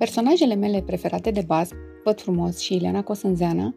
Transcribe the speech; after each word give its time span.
Personajele 0.00 0.54
mele 0.54 0.80
preferate 0.80 1.30
de 1.30 1.42
bază, 1.46 1.74
Văd 2.04 2.20
frumos 2.20 2.58
și 2.58 2.74
Ileana 2.74 3.02
Cosânzeana, 3.02 3.74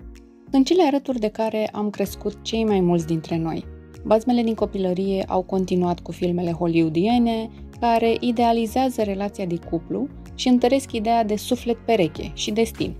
sunt 0.52 0.65
cele 0.65 0.84
alături 0.84 1.20
de 1.20 1.27
care 1.27 1.70
am 1.71 1.89
crescut 1.89 2.38
cei 2.41 2.63
mai 2.63 2.79
mulți 2.79 3.05
dintre 3.05 3.38
noi. 3.38 3.65
Bazmele 4.05 4.41
din 4.44 4.54
copilărie 4.54 5.23
au 5.28 5.41
continuat 5.41 5.99
cu 5.99 6.12
filmele 6.12 6.51
hollywoodiene, 6.51 7.49
care 7.79 8.18
idealizează 8.20 9.01
relația 9.01 9.46
de 9.46 9.59
cuplu 9.70 10.07
și 10.36 10.47
întăresc 10.47 10.91
ideea 10.91 11.23
de 11.23 11.36
suflet 11.36 11.78
pereche 11.78 12.32
și 12.33 12.51
destin. 12.51 12.96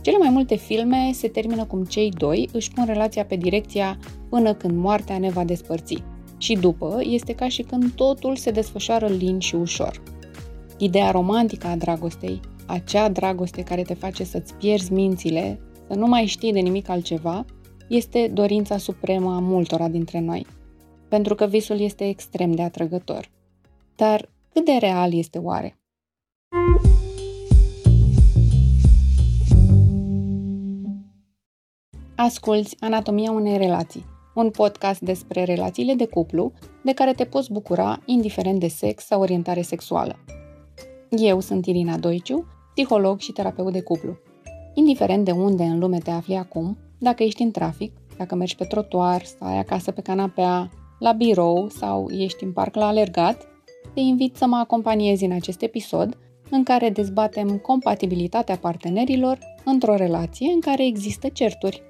Cele 0.00 0.16
mai 0.18 0.30
multe 0.30 0.56
filme 0.56 1.10
se 1.12 1.28
termină 1.28 1.64
cum 1.64 1.84
cei 1.84 2.10
doi 2.10 2.48
își 2.52 2.72
pun 2.72 2.84
relația 2.84 3.24
pe 3.24 3.36
direcția 3.36 3.98
până 4.28 4.54
când 4.54 4.76
moartea 4.76 5.18
ne 5.18 5.30
va 5.30 5.44
despărți. 5.44 6.02
Și 6.38 6.54
după, 6.54 7.00
este 7.02 7.34
ca 7.34 7.48
și 7.48 7.62
când 7.62 7.90
totul 7.90 8.36
se 8.36 8.50
desfășoară 8.50 9.06
lin 9.06 9.38
și 9.38 9.54
ușor. 9.54 10.02
Ideea 10.78 11.10
romantică 11.10 11.66
a 11.66 11.76
dragostei, 11.76 12.40
acea 12.66 13.08
dragoste 13.08 13.62
care 13.62 13.82
te 13.82 13.94
face 13.94 14.24
să-ți 14.24 14.54
pierzi 14.54 14.92
mințile, 14.92 15.60
să 15.88 15.94
nu 15.94 16.06
mai 16.06 16.26
știi 16.26 16.52
de 16.52 16.58
nimic 16.58 16.88
altceva, 16.88 17.44
este 17.88 18.30
dorința 18.32 18.76
supremă 18.76 19.34
a 19.34 19.38
multora 19.38 19.88
dintre 19.88 20.20
noi. 20.20 20.46
Pentru 21.08 21.34
că 21.34 21.46
visul 21.46 21.80
este 21.80 22.08
extrem 22.08 22.52
de 22.52 22.62
atrăgător. 22.62 23.30
Dar 23.96 24.28
cât 24.52 24.64
de 24.64 24.72
real 24.80 25.14
este 25.14 25.38
oare? 25.38 25.76
Asculți 32.16 32.76
Anatomia 32.80 33.30
unei 33.30 33.56
relații, 33.56 34.04
un 34.34 34.50
podcast 34.50 35.00
despre 35.00 35.44
relațiile 35.44 35.94
de 35.94 36.06
cuplu 36.06 36.52
de 36.84 36.92
care 36.92 37.12
te 37.12 37.24
poți 37.24 37.52
bucura 37.52 38.02
indiferent 38.04 38.60
de 38.60 38.68
sex 38.68 39.04
sau 39.04 39.20
orientare 39.20 39.62
sexuală. 39.62 40.16
Eu 41.10 41.40
sunt 41.40 41.66
Irina 41.66 41.98
Doiciu, 41.98 42.46
psiholog 42.74 43.18
și 43.18 43.32
terapeut 43.32 43.72
de 43.72 43.80
cuplu. 43.80 44.16
Indiferent 44.74 45.24
de 45.24 45.30
unde 45.30 45.62
în 45.62 45.78
lume 45.78 45.98
te 45.98 46.10
afli 46.10 46.36
acum, 46.36 46.78
dacă 46.98 47.22
ești 47.22 47.42
în 47.42 47.50
trafic, 47.50 47.92
dacă 48.16 48.34
mergi 48.34 48.56
pe 48.56 48.64
trotuar, 48.64 49.24
stai 49.24 49.58
acasă 49.58 49.90
pe 49.90 50.00
canapea, 50.00 50.70
la 50.98 51.12
birou 51.12 51.68
sau 51.68 52.10
ești 52.10 52.44
în 52.44 52.52
parc 52.52 52.74
la 52.74 52.86
alergat, 52.86 53.46
te 53.94 54.00
invit 54.00 54.36
să 54.36 54.46
mă 54.46 54.56
acompaniezi 54.56 55.24
în 55.24 55.32
acest 55.32 55.62
episod 55.62 56.18
în 56.50 56.62
care 56.62 56.90
dezbatem 56.90 57.58
compatibilitatea 57.58 58.56
partenerilor 58.56 59.38
într-o 59.64 59.94
relație 59.94 60.52
în 60.52 60.60
care 60.60 60.86
există 60.86 61.28
certuri. 61.28 61.82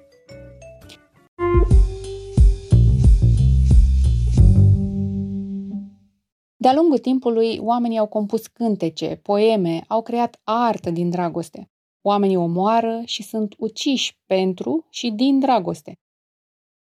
De-a 6.67 6.75
lungul 6.75 6.97
timpului, 6.97 7.57
oamenii 7.57 7.97
au 7.97 8.07
compus 8.07 8.47
cântece, 8.47 9.15
poeme, 9.15 9.83
au 9.87 10.01
creat 10.01 10.41
artă 10.43 10.89
din 10.89 11.09
dragoste. 11.09 11.71
Oamenii 12.01 12.35
omoară 12.35 13.01
și 13.05 13.23
sunt 13.23 13.55
uciși 13.57 14.17
pentru 14.25 14.87
și 14.89 15.11
din 15.11 15.39
dragoste. 15.39 15.93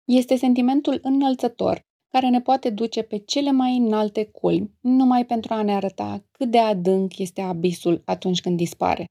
Este 0.05 0.37
sentimentul 0.37 0.99
înălțător 1.03 1.87
care 2.09 2.29
ne 2.29 2.41
poate 2.41 2.71
duce 2.71 3.03
pe 3.03 3.17
cele 3.17 3.51
mai 3.51 3.77
înalte 3.77 4.25
culmi, 4.25 4.75
numai 4.81 5.27
pentru 5.27 5.55
a 5.55 5.63
ne 5.63 5.75
arăta 5.75 6.25
cât 6.31 6.51
de 6.51 6.59
adânc 6.59 7.19
este 7.19 7.41
abisul 7.41 8.03
atunci 8.05 8.41
când 8.41 8.57
dispare. 8.57 9.05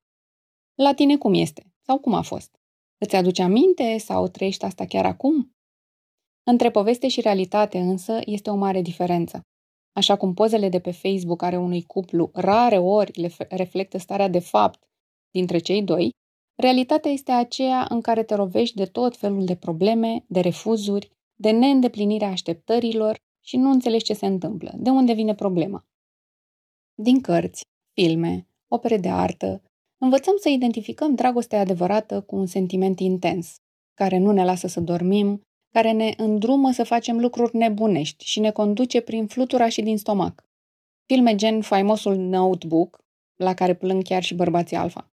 La 0.75 0.93
tine 0.93 1.17
cum 1.17 1.33
este? 1.33 1.73
Sau 1.81 1.99
cum 1.99 2.13
a 2.13 2.21
fost? 2.21 2.55
Îți 2.97 3.15
aduce 3.15 3.41
aminte 3.41 3.97
sau 3.97 4.27
trăiești 4.27 4.65
asta 4.65 4.85
chiar 4.85 5.05
acum? 5.05 5.55
Între 6.43 6.71
poveste 6.71 7.07
și 7.07 7.21
realitate 7.21 7.79
însă 7.79 8.19
este 8.23 8.49
o 8.49 8.55
mare 8.55 8.81
diferență. 8.81 9.41
Așa 9.95 10.17
cum 10.17 10.33
pozele 10.33 10.69
de 10.69 10.79
pe 10.79 10.91
Facebook 10.91 11.41
ale 11.41 11.57
unui 11.57 11.83
cuplu 11.83 12.29
rare 12.33 12.77
ori 12.77 13.19
le 13.19 13.31
reflectă 13.49 13.97
starea 13.97 14.27
de 14.27 14.39
fapt 14.39 14.87
dintre 15.31 15.57
cei 15.57 15.83
doi, 15.83 16.09
realitatea 16.55 17.11
este 17.11 17.31
aceea 17.31 17.87
în 17.89 18.01
care 18.01 18.23
te 18.23 18.35
rovești 18.35 18.75
de 18.75 18.85
tot 18.85 19.17
felul 19.17 19.45
de 19.45 19.55
probleme, 19.55 20.25
de 20.27 20.39
refuzuri, 20.39 21.09
de 21.35 21.51
neîndeplinirea 21.51 22.27
așteptărilor 22.27 23.15
și 23.45 23.57
nu 23.57 23.69
înțelegi 23.69 24.03
ce 24.03 24.13
se 24.13 24.25
întâmplă, 24.25 24.73
de 24.77 24.89
unde 24.89 25.13
vine 25.13 25.35
problema. 25.35 25.85
Din 26.93 27.21
cărți, 27.21 27.63
filme, 27.93 28.47
opere 28.67 28.97
de 28.97 29.09
artă, 29.09 29.61
învățăm 29.97 30.35
să 30.37 30.49
identificăm 30.49 31.15
dragostea 31.15 31.59
adevărată 31.59 32.21
cu 32.21 32.35
un 32.35 32.45
sentiment 32.45 32.99
intens, 32.99 33.55
care 33.93 34.17
nu 34.17 34.31
ne 34.31 34.43
lasă 34.45 34.67
să 34.67 34.79
dormim, 34.79 35.41
care 35.75 35.91
ne 35.91 36.13
îndrumă 36.17 36.71
să 36.71 36.83
facem 36.83 37.19
lucruri 37.19 37.55
nebunești 37.55 38.25
și 38.25 38.39
ne 38.39 38.51
conduce 38.51 39.01
prin 39.01 39.27
flutura 39.27 39.69
și 39.69 39.81
din 39.81 39.97
stomac. 39.97 40.47
Filme 41.05 41.35
gen 41.35 41.61
faimosul 41.61 42.15
Notebook, 42.15 43.05
la 43.35 43.53
care 43.53 43.75
plâng 43.75 44.03
chiar 44.03 44.23
și 44.23 44.33
bărbații 44.33 44.75
alfa. 44.75 45.11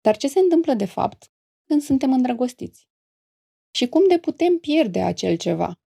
Dar 0.00 0.16
ce 0.16 0.28
se 0.28 0.38
întâmplă 0.38 0.74
de 0.74 0.84
fapt 0.84 1.32
când 1.64 1.82
suntem 1.82 2.12
îndrăgostiți? 2.12 2.88
Și 3.70 3.88
cum 3.88 4.08
de 4.08 4.18
putem 4.18 4.58
pierde 4.58 5.02
acel 5.02 5.36
ceva? 5.36 5.80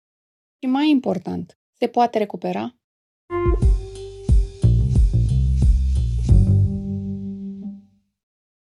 Și 0.59 0.69
mai 0.69 0.89
important, 0.89 1.57
se 1.73 1.87
poate 1.87 2.17
recupera? 2.17 2.75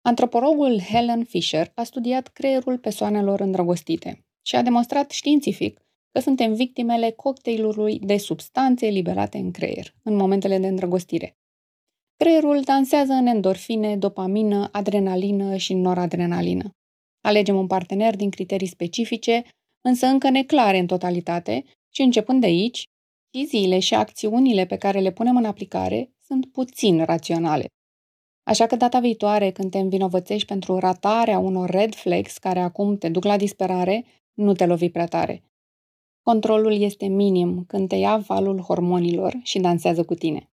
Antropologul 0.02 0.80
Helen 0.80 1.24
Fisher 1.24 1.72
a 1.76 1.84
studiat 1.84 2.28
creierul 2.28 2.78
persoanelor 2.78 3.40
îndrăgostite 3.40 4.22
și 4.48 4.56
a 4.56 4.62
demonstrat 4.62 5.12
științific 5.12 5.82
că 6.12 6.20
suntem 6.20 6.54
victimele 6.54 7.12
cocktailului 7.12 8.00
de 8.00 8.18
substanțe 8.18 8.86
eliberate 8.86 9.38
în 9.38 9.52
creier, 9.52 9.94
în 10.04 10.16
momentele 10.16 10.58
de 10.58 10.68
îndrăgostire. 10.68 11.38
Creierul 12.18 12.62
dansează 12.62 13.14
în 13.14 13.26
endorfine, 13.26 13.98
dopamină, 13.98 14.70
adrenalină 14.72 15.58
și 15.58 15.74
noradrenalină. 15.74 16.70
Alegem 17.22 17.56
un 17.56 17.68
partener 17.68 18.16
din 18.16 18.30
criterii 18.30 18.68
specifice, 18.68 19.44
însă 19.82 20.06
încă 20.06 20.30
neclare 20.30 20.78
în 20.78 20.88
totalitate 20.88 21.64
și 21.94 22.02
începând 22.02 22.42
de 22.42 22.48
aici, 22.48 22.84
deciziile 23.32 23.80
și 23.80 23.94
acțiunile 23.94 24.66
pe 24.66 24.78
care 24.78 25.00
le 25.00 25.12
punem 25.12 25.36
în 25.38 25.46
aplicare 25.46 26.12
sunt 26.22 26.52
puțin 26.52 27.04
raționale. 27.04 27.66
Așa 28.44 28.66
că 28.68 28.76
data 28.76 29.00
viitoare, 29.00 29.52
când 29.52 29.72
te 29.72 29.78
învinovățești 29.78 30.48
pentru 30.48 30.78
ratarea 30.78 31.40
unor 31.40 31.70
red 31.70 31.96
flags 31.96 32.38
care 32.38 32.60
acum 32.60 32.98
te 32.98 33.10
duc 33.10 33.24
la 33.24 33.38
disperare, 33.38 34.06
nu 34.38 34.54
te 34.54 34.66
lovi 34.66 34.90
prea 34.90 35.06
tare. 35.06 35.44
Controlul 36.22 36.82
este 36.82 37.08
minim 37.08 37.66
când 37.66 37.88
te 37.88 37.96
ia 37.96 38.18
valul 38.18 38.60
hormonilor 38.60 39.40
și 39.44 39.60
dansează 39.60 40.06
cu 40.06 40.14
tine. 40.14 40.52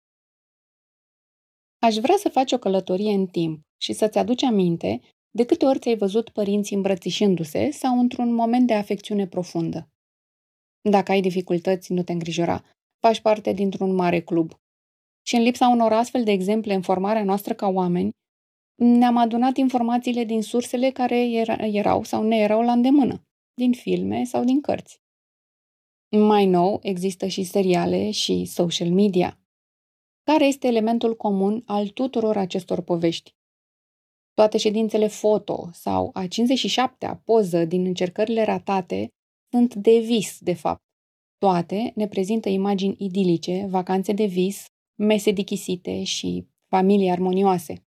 Aș 1.78 1.94
vrea 1.94 2.16
să 2.16 2.28
faci 2.28 2.52
o 2.52 2.58
călătorie 2.58 3.12
în 3.12 3.26
timp 3.26 3.66
și 3.76 3.92
să-ți 3.92 4.18
aduci 4.18 4.42
aminte 4.42 5.00
de 5.30 5.44
câte 5.44 5.64
ori 5.64 5.78
ți-ai 5.78 5.96
văzut 5.96 6.28
părinții 6.28 6.76
îmbrățișându-se 6.76 7.70
sau 7.70 7.98
într-un 7.98 8.34
moment 8.34 8.66
de 8.66 8.74
afecțiune 8.74 9.26
profundă. 9.26 9.88
Dacă 10.90 11.12
ai 11.12 11.20
dificultăți, 11.20 11.92
nu 11.92 12.02
te 12.02 12.12
îngrijora. 12.12 12.64
Faci 13.00 13.20
parte 13.20 13.52
dintr-un 13.52 13.94
mare 13.94 14.20
club. 14.20 14.52
Și 15.26 15.34
în 15.34 15.42
lipsa 15.42 15.68
unor 15.68 15.92
astfel 15.92 16.24
de 16.24 16.30
exemple 16.30 16.74
în 16.74 16.82
formarea 16.82 17.24
noastră 17.24 17.54
ca 17.54 17.68
oameni, 17.68 18.10
ne-am 18.74 19.16
adunat 19.16 19.56
informațiile 19.56 20.24
din 20.24 20.42
sursele 20.42 20.90
care 20.90 21.30
erau 21.60 22.02
sau 22.02 22.22
ne 22.22 22.36
erau 22.36 22.62
la 22.62 22.72
îndemână, 22.72 23.27
din 23.58 23.72
filme 23.72 24.24
sau 24.24 24.44
din 24.44 24.60
cărți. 24.60 25.00
Mai 26.10 26.46
nou, 26.46 26.78
există 26.82 27.26
și 27.26 27.42
seriale 27.42 28.10
și 28.10 28.44
social 28.44 28.90
media. 28.90 29.40
Care 30.22 30.46
este 30.46 30.66
elementul 30.66 31.16
comun 31.16 31.62
al 31.66 31.88
tuturor 31.88 32.36
acestor 32.36 32.82
povești? 32.82 33.30
Toate 34.34 34.58
ședințele 34.58 35.06
foto 35.06 35.68
sau 35.72 36.10
a 36.12 36.26
57-a 36.26 37.16
poză 37.24 37.64
din 37.64 37.84
încercările 37.84 38.44
ratate 38.44 39.08
sunt 39.50 39.74
de 39.74 39.98
vis, 39.98 40.38
de 40.40 40.54
fapt. 40.54 40.82
Toate 41.38 41.92
ne 41.94 42.08
prezintă 42.08 42.48
imagini 42.48 42.96
idilice, 42.98 43.66
vacanțe 43.68 44.12
de 44.12 44.24
vis, 44.24 44.66
mese 44.98 45.30
dichisite 45.30 46.02
și 46.02 46.46
familii 46.66 47.10
armonioase. 47.10 47.82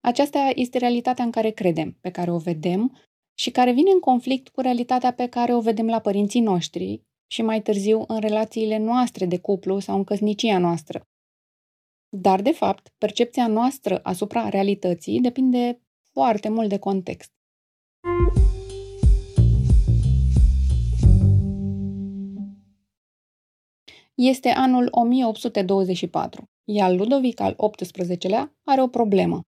Aceasta 0.00 0.50
este 0.54 0.78
realitatea 0.78 1.24
în 1.24 1.30
care 1.30 1.50
credem, 1.50 1.96
pe 2.00 2.10
care 2.10 2.30
o 2.30 2.38
vedem 2.38 2.96
și 3.40 3.50
care 3.50 3.72
vine 3.72 3.90
în 3.90 4.00
conflict 4.00 4.48
cu 4.48 4.60
realitatea 4.60 5.12
pe 5.12 5.26
care 5.26 5.54
o 5.54 5.60
vedem 5.60 5.86
la 5.86 5.98
părinții 5.98 6.40
noștri 6.40 7.02
și 7.26 7.42
mai 7.42 7.62
târziu 7.62 8.04
în 8.06 8.20
relațiile 8.20 8.78
noastre 8.78 9.26
de 9.26 9.38
cuplu 9.38 9.78
sau 9.78 9.96
în 9.96 10.04
căsnicia 10.04 10.58
noastră. 10.58 11.08
Dar, 12.08 12.42
de 12.42 12.50
fapt, 12.50 12.94
percepția 12.98 13.46
noastră 13.46 14.00
asupra 14.02 14.48
realității 14.48 15.20
depinde 15.20 15.82
foarte 16.12 16.48
mult 16.48 16.68
de 16.68 16.78
context. 16.78 17.32
Este 24.14 24.48
anul 24.48 24.88
1824, 24.90 26.50
iar 26.64 26.92
Ludovic 26.92 27.40
al 27.40 27.56
XVIII-lea 27.76 28.56
are 28.64 28.82
o 28.82 28.88
problemă. 28.88 29.47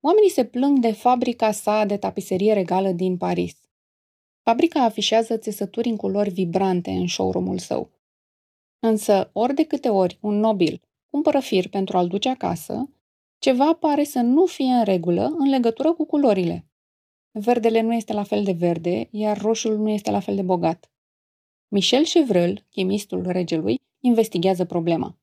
Oamenii 0.00 0.30
se 0.30 0.44
plâng 0.44 0.78
de 0.78 0.92
fabrica 0.92 1.52
sa 1.52 1.84
de 1.84 1.96
tapiserie 1.96 2.52
regală 2.52 2.90
din 2.90 3.16
Paris. 3.16 3.56
Fabrica 4.42 4.84
afișează 4.84 5.36
țesături 5.36 5.88
în 5.88 5.96
culori 5.96 6.30
vibrante 6.30 6.90
în 6.90 7.06
showroom-ul 7.06 7.58
său. 7.58 7.90
Însă, 8.78 9.30
ori 9.32 9.54
de 9.54 9.64
câte 9.64 9.88
ori 9.88 10.18
un 10.20 10.34
nobil 10.34 10.80
cumpără 11.10 11.40
fir 11.40 11.68
pentru 11.68 11.96
a-l 11.96 12.08
duce 12.08 12.28
acasă, 12.28 12.90
ceva 13.38 13.72
pare 13.72 14.04
să 14.04 14.20
nu 14.20 14.46
fie 14.46 14.72
în 14.72 14.84
regulă 14.84 15.34
în 15.38 15.48
legătură 15.48 15.92
cu 15.92 16.04
culorile. 16.04 16.66
Verdele 17.30 17.80
nu 17.80 17.94
este 17.94 18.12
la 18.12 18.22
fel 18.22 18.44
de 18.44 18.52
verde, 18.52 19.08
iar 19.10 19.40
roșul 19.40 19.78
nu 19.78 19.88
este 19.88 20.10
la 20.10 20.20
fel 20.20 20.34
de 20.34 20.42
bogat. 20.42 20.92
Michel 21.68 22.04
Chevreul, 22.04 22.66
chimistul 22.70 23.26
regelui, 23.26 23.80
investigează 24.00 24.64
problema. 24.64 25.19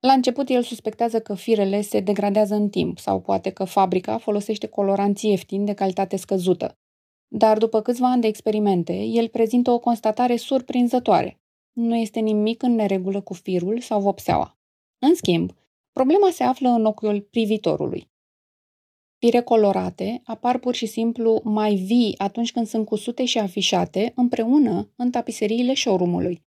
La 0.00 0.12
început, 0.12 0.48
el 0.48 0.62
suspectează 0.62 1.20
că 1.20 1.34
firele 1.34 1.80
se 1.80 2.00
degradează 2.00 2.54
în 2.54 2.68
timp 2.68 2.98
sau 2.98 3.20
poate 3.20 3.50
că 3.50 3.64
fabrica 3.64 4.18
folosește 4.18 4.66
coloranți 4.66 5.26
ieftini 5.26 5.66
de 5.66 5.74
calitate 5.74 6.16
scăzută. 6.16 6.78
Dar 7.28 7.58
după 7.58 7.80
câțiva 7.80 8.10
ani 8.10 8.20
de 8.20 8.26
experimente, 8.26 8.92
el 8.92 9.28
prezintă 9.28 9.70
o 9.70 9.78
constatare 9.78 10.36
surprinzătoare. 10.36 11.40
Nu 11.72 11.96
este 11.96 12.20
nimic 12.20 12.62
în 12.62 12.74
neregulă 12.74 13.20
cu 13.20 13.34
firul 13.34 13.80
sau 13.80 14.00
vopseaua. 14.00 14.58
În 14.98 15.14
schimb, 15.14 15.52
problema 15.92 16.30
se 16.30 16.42
află 16.42 16.68
în 16.68 16.84
ochiul 16.84 17.20
privitorului. 17.20 18.10
Fire 19.18 19.40
colorate 19.40 20.20
apar 20.24 20.58
pur 20.58 20.74
și 20.74 20.86
simplu 20.86 21.40
mai 21.44 21.74
vii 21.74 22.14
atunci 22.18 22.52
când 22.52 22.66
sunt 22.66 22.86
cusute 22.86 23.24
și 23.24 23.38
afișate 23.38 24.12
împreună 24.16 24.92
în 24.96 25.10
tapiseriile 25.10 25.74
showroom-ului. 25.74 26.45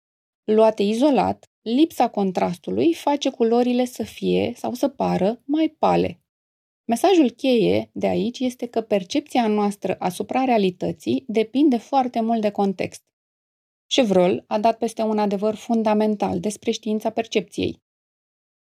Luate 0.51 0.83
izolat, 0.83 1.45
lipsa 1.61 2.09
contrastului 2.09 2.93
face 2.93 3.29
culorile 3.29 3.85
să 3.85 4.03
fie 4.03 4.53
sau 4.55 4.73
să 4.73 4.87
pară 4.87 5.41
mai 5.45 5.75
pale. 5.79 6.21
Mesajul 6.85 7.29
cheie 7.29 7.89
de 7.93 8.07
aici 8.07 8.39
este 8.39 8.65
că 8.65 8.81
percepția 8.81 9.47
noastră 9.47 9.95
asupra 9.99 10.43
realității 10.43 11.23
depinde 11.27 11.77
foarte 11.77 12.21
mult 12.21 12.41
de 12.41 12.49
context. 12.49 13.03
Chevreul 13.87 14.43
a 14.47 14.59
dat 14.59 14.77
peste 14.77 15.01
un 15.01 15.17
adevăr 15.17 15.55
fundamental 15.55 16.39
despre 16.39 16.71
știința 16.71 17.09
percepției, 17.09 17.81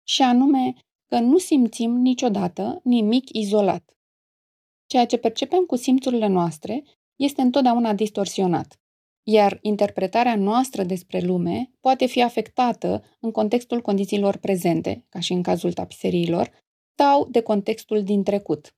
și 0.07 0.21
anume 0.21 0.73
că 1.05 1.19
nu 1.19 1.37
simțim 1.37 1.91
niciodată 1.91 2.81
nimic 2.83 3.29
izolat. 3.29 3.97
Ceea 4.85 5.05
ce 5.05 5.17
percepem 5.17 5.63
cu 5.63 5.75
simțurile 5.75 6.27
noastre 6.27 6.83
este 7.15 7.41
întotdeauna 7.41 7.93
distorsionat 7.93 8.77
iar 9.23 9.57
interpretarea 9.61 10.35
noastră 10.35 10.83
despre 10.83 11.19
lume 11.19 11.71
poate 11.79 12.05
fi 12.05 12.21
afectată 12.21 13.03
în 13.19 13.31
contextul 13.31 13.81
condițiilor 13.81 14.37
prezente, 14.37 15.05
ca 15.09 15.19
și 15.19 15.33
în 15.33 15.41
cazul 15.41 15.73
tapiseriilor, 15.73 16.51
sau 16.97 17.27
de 17.31 17.41
contextul 17.41 18.03
din 18.03 18.23
trecut. 18.23 18.75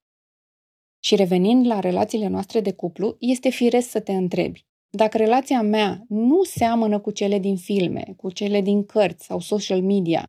Și 0.99 1.15
revenind 1.15 1.65
la 1.65 1.79
relațiile 1.79 2.27
noastre 2.27 2.59
de 2.59 2.73
cuplu, 2.73 3.15
este 3.19 3.49
firesc 3.49 3.89
să 3.89 3.99
te 3.99 4.13
întrebi, 4.13 4.65
dacă 4.95 5.17
relația 5.17 5.61
mea 5.61 6.05
nu 6.07 6.43
seamănă 6.43 6.99
cu 6.99 7.11
cele 7.11 7.39
din 7.39 7.57
filme, 7.57 8.13
cu 8.17 8.31
cele 8.31 8.61
din 8.61 8.85
cărți 8.85 9.25
sau 9.25 9.39
social 9.39 9.81
media, 9.81 10.23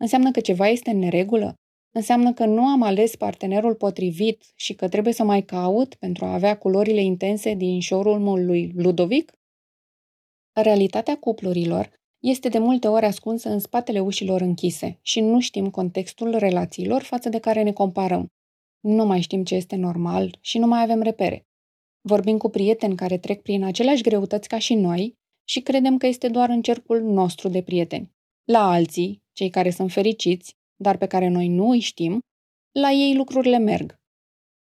înseamnă 0.00 0.30
că 0.30 0.40
ceva 0.40 0.68
este 0.68 0.90
în 0.90 0.98
neregulă? 0.98 1.54
Înseamnă 1.92 2.32
că 2.32 2.44
nu 2.44 2.62
am 2.62 2.82
ales 2.82 3.16
partenerul 3.16 3.74
potrivit 3.74 4.42
și 4.54 4.74
că 4.74 4.88
trebuie 4.88 5.12
să 5.12 5.24
mai 5.24 5.42
caut 5.42 5.94
pentru 5.94 6.24
a 6.24 6.32
avea 6.32 6.58
culorile 6.58 7.02
intense 7.02 7.54
din 7.54 7.80
showroom-ul 7.80 8.44
lui 8.44 8.72
Ludovic? 8.74 9.32
Realitatea 10.62 11.16
cuplurilor 11.16 11.90
este 12.18 12.48
de 12.48 12.58
multe 12.58 12.88
ori 12.88 13.04
ascunsă 13.04 13.48
în 13.48 13.58
spatele 13.58 14.00
ușilor 14.00 14.40
închise 14.40 14.98
și 15.02 15.20
nu 15.20 15.40
știm 15.40 15.70
contextul 15.70 16.36
relațiilor 16.36 17.02
față 17.02 17.28
de 17.28 17.38
care 17.38 17.62
ne 17.62 17.72
comparăm. 17.72 18.26
Nu 18.80 19.06
mai 19.06 19.20
știm 19.20 19.44
ce 19.44 19.54
este 19.54 19.76
normal 19.76 20.38
și 20.40 20.58
nu 20.58 20.66
mai 20.66 20.82
avem 20.82 21.02
repere. 21.02 21.46
Vorbim 22.00 22.38
cu 22.38 22.48
prieteni 22.48 22.96
care 22.96 23.18
trec 23.18 23.42
prin 23.42 23.64
aceleași 23.64 24.02
greutăți 24.02 24.48
ca 24.48 24.58
și 24.58 24.74
noi 24.74 25.14
și 25.44 25.60
credem 25.60 25.96
că 25.96 26.06
este 26.06 26.28
doar 26.28 26.48
în 26.48 26.62
cercul 26.62 27.02
nostru 27.02 27.48
de 27.48 27.62
prieteni. 27.62 28.10
La 28.44 28.70
alții, 28.70 29.22
cei 29.32 29.50
care 29.50 29.70
sunt 29.70 29.92
fericiți, 29.92 30.54
dar 30.76 30.96
pe 30.96 31.06
care 31.06 31.28
noi 31.28 31.48
nu 31.48 31.70
îi 31.70 31.80
știm, 31.80 32.18
la 32.72 32.90
ei 32.90 33.14
lucrurile 33.14 33.58
merg. 33.58 33.98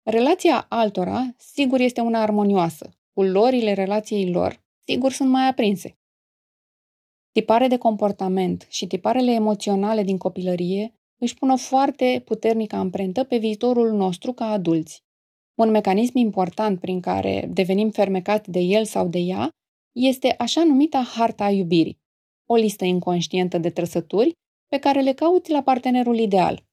Relația 0.03 0.67
altora, 0.69 1.35
sigur, 1.37 1.81
este 1.81 2.01
una 2.01 2.23
armonioasă. 2.23 2.91
Culorile 3.13 3.73
relației 3.73 4.31
lor 4.31 4.67
sigur 4.91 5.13
sunt 5.13 5.31
mai 5.31 5.49
aprinse. 5.49 5.99
Tipare 7.33 7.67
de 7.67 7.77
comportament 7.79 8.67
și 8.69 8.87
tiparele 8.87 9.33
emoționale 9.33 10.03
din 10.03 10.19
copilărie 10.19 10.95
își 11.21 11.35
pun 11.35 11.51
o 11.51 11.57
foarte 11.57 12.23
puternică 12.25 12.77
amprentă 12.77 13.25
pe 13.25 13.37
viitorul 13.37 13.93
nostru 13.93 14.33
ca 14.33 14.45
adulți. 14.51 15.03
Un 15.55 15.71
mecanism 15.71 16.17
important 16.17 16.81
prin 16.81 17.01
care 17.01 17.49
devenim 17.53 17.91
fermecați 17.91 18.51
de 18.51 18.59
el 18.59 18.85
sau 18.85 19.09
de 19.09 19.19
ea 19.19 19.51
este 19.93 20.35
așa 20.39 20.65
numita 20.65 21.03
harta 21.03 21.45
a 21.45 21.51
iubirii, 21.51 21.99
o 22.47 22.55
listă 22.55 22.85
inconștientă 22.85 23.59
de 23.59 23.71
trăsături 23.71 24.33
pe 24.69 24.79
care 24.79 25.01
le 25.01 25.13
cauți 25.13 25.51
la 25.51 25.63
partenerul 25.63 26.19
ideal. 26.19 26.65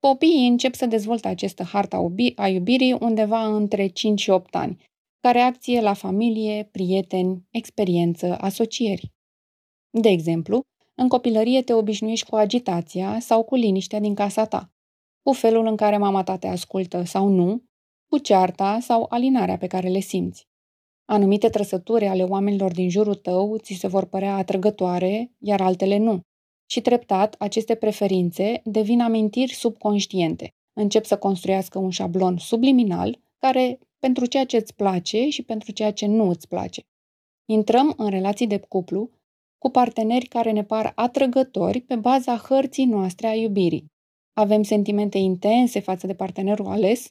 Copiii 0.00 0.46
încep 0.46 0.74
să 0.74 0.86
dezvolte 0.86 1.28
această 1.28 1.62
harta 1.62 2.08
a 2.36 2.48
iubirii 2.48 2.92
undeva 2.92 3.56
între 3.56 3.86
5 3.86 4.20
și 4.20 4.30
8 4.30 4.54
ani, 4.54 4.91
ca 5.22 5.30
reacție 5.30 5.80
la 5.80 5.92
familie, 5.92 6.68
prieteni, 6.72 7.46
experiență, 7.50 8.36
asocieri. 8.40 9.12
De 9.90 10.08
exemplu, 10.08 10.60
în 10.94 11.08
copilărie 11.08 11.62
te 11.62 11.72
obișnuiești 11.72 12.28
cu 12.28 12.36
agitația 12.36 13.18
sau 13.20 13.42
cu 13.44 13.54
liniștea 13.54 14.00
din 14.00 14.14
casa 14.14 14.44
ta, 14.44 14.70
cu 15.22 15.32
felul 15.32 15.66
în 15.66 15.76
care 15.76 15.96
mama 15.96 16.22
ta 16.22 16.36
te 16.36 16.46
ascultă 16.46 17.02
sau 17.02 17.28
nu, 17.28 17.62
cu 18.06 18.18
cearta 18.18 18.78
sau 18.80 19.06
alinarea 19.08 19.56
pe 19.56 19.66
care 19.66 19.88
le 19.88 19.98
simți. 20.00 20.44
Anumite 21.04 21.48
trăsături 21.48 22.06
ale 22.06 22.22
oamenilor 22.22 22.72
din 22.72 22.90
jurul 22.90 23.14
tău 23.14 23.56
ți 23.58 23.72
se 23.72 23.86
vor 23.86 24.04
părea 24.04 24.36
atrăgătoare, 24.36 25.32
iar 25.38 25.60
altele 25.60 25.96
nu. 25.96 26.20
Și 26.70 26.80
treptat, 26.80 27.34
aceste 27.38 27.74
preferințe 27.74 28.60
devin 28.64 29.00
amintiri 29.00 29.52
subconștiente. 29.52 30.50
Încep 30.72 31.04
să 31.04 31.18
construiască 31.18 31.78
un 31.78 31.90
șablon 31.90 32.38
subliminal 32.38 33.20
care 33.38 33.78
pentru 34.02 34.26
ceea 34.26 34.46
ce 34.46 34.56
îți 34.56 34.74
place 34.74 35.28
și 35.28 35.42
pentru 35.42 35.72
ceea 35.72 35.92
ce 35.92 36.06
nu 36.06 36.28
îți 36.28 36.48
place. 36.48 36.82
Intrăm 37.48 37.94
în 37.96 38.10
relații 38.10 38.46
de 38.46 38.58
cuplu 38.58 39.10
cu 39.58 39.70
parteneri 39.70 40.26
care 40.26 40.50
ne 40.50 40.64
par 40.64 40.92
atrăgători 40.94 41.80
pe 41.80 41.96
baza 41.96 42.36
hărții 42.36 42.84
noastre 42.84 43.26
a 43.26 43.34
iubirii. 43.34 43.86
Avem 44.32 44.62
sentimente 44.62 45.18
intense 45.18 45.80
față 45.80 46.06
de 46.06 46.14
partenerul 46.14 46.66
ales 46.66 47.08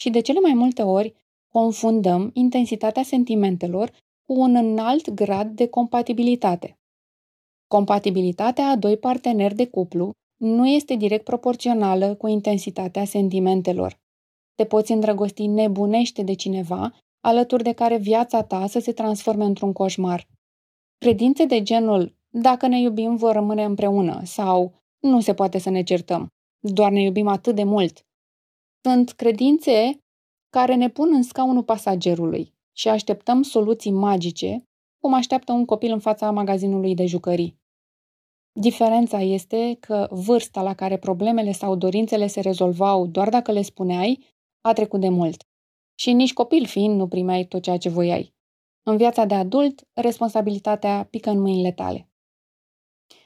și 0.00 0.10
de 0.10 0.20
cele 0.20 0.40
mai 0.40 0.54
multe 0.54 0.82
ori 0.82 1.14
confundăm 1.48 2.30
intensitatea 2.32 3.02
sentimentelor 3.02 3.90
cu 4.26 4.40
un 4.40 4.54
înalt 4.54 5.10
grad 5.10 5.56
de 5.56 5.68
compatibilitate. 5.68 6.78
Compatibilitatea 7.66 8.68
a 8.68 8.76
doi 8.76 8.96
parteneri 8.96 9.54
de 9.54 9.66
cuplu 9.66 10.12
nu 10.36 10.66
este 10.68 10.94
direct 10.94 11.24
proporțională 11.24 12.14
cu 12.14 12.26
intensitatea 12.26 13.04
sentimentelor. 13.04 14.02
Te 14.54 14.64
poți 14.64 14.92
îndrăgosti 14.92 15.46
nebunește 15.46 16.22
de 16.22 16.34
cineva, 16.34 16.92
alături 17.20 17.62
de 17.62 17.72
care 17.72 17.96
viața 17.96 18.42
ta 18.42 18.66
să 18.66 18.78
se 18.78 18.92
transforme 18.92 19.44
într-un 19.44 19.72
coșmar. 19.72 20.26
Credințe 20.98 21.44
de 21.44 21.62
genul, 21.62 22.14
dacă 22.30 22.66
ne 22.66 22.80
iubim, 22.80 23.16
vor 23.16 23.32
rămâne 23.32 23.64
împreună 23.64 24.20
sau 24.24 24.82
nu 25.00 25.20
se 25.20 25.34
poate 25.34 25.58
să 25.58 25.70
ne 25.70 25.82
certăm, 25.82 26.28
doar 26.60 26.90
ne 26.90 27.02
iubim 27.02 27.26
atât 27.26 27.54
de 27.54 27.64
mult. 27.64 28.06
Sunt 28.80 29.10
credințe 29.10 29.98
care 30.50 30.74
ne 30.74 30.88
pun 30.88 31.10
în 31.14 31.22
scaunul 31.22 31.62
pasagerului 31.62 32.52
și 32.76 32.88
așteptăm 32.88 33.42
soluții 33.42 33.90
magice, 33.90 34.64
cum 34.98 35.14
așteaptă 35.14 35.52
un 35.52 35.64
copil 35.64 35.92
în 35.92 35.98
fața 35.98 36.30
magazinului 36.30 36.94
de 36.94 37.06
jucării. 37.06 37.56
Diferența 38.60 39.20
este 39.20 39.76
că 39.80 40.08
vârsta 40.10 40.62
la 40.62 40.74
care 40.74 40.96
problemele 40.96 41.52
sau 41.52 41.76
dorințele 41.76 42.26
se 42.26 42.40
rezolvau 42.40 43.06
doar 43.06 43.28
dacă 43.28 43.52
le 43.52 43.62
spuneai 43.62 44.33
a 44.64 44.72
trecut 44.72 45.00
de 45.00 45.08
mult. 45.08 45.44
Și 45.94 46.12
nici 46.12 46.32
copil 46.32 46.66
fiind 46.66 46.96
nu 46.96 47.08
primeai 47.08 47.44
tot 47.44 47.62
ceea 47.62 47.76
ce 47.76 47.88
voiai. 47.88 48.34
În 48.82 48.96
viața 48.96 49.24
de 49.24 49.34
adult, 49.34 49.88
responsabilitatea 49.92 51.06
pică 51.10 51.30
în 51.30 51.40
mâinile 51.40 51.72
tale. 51.72 52.08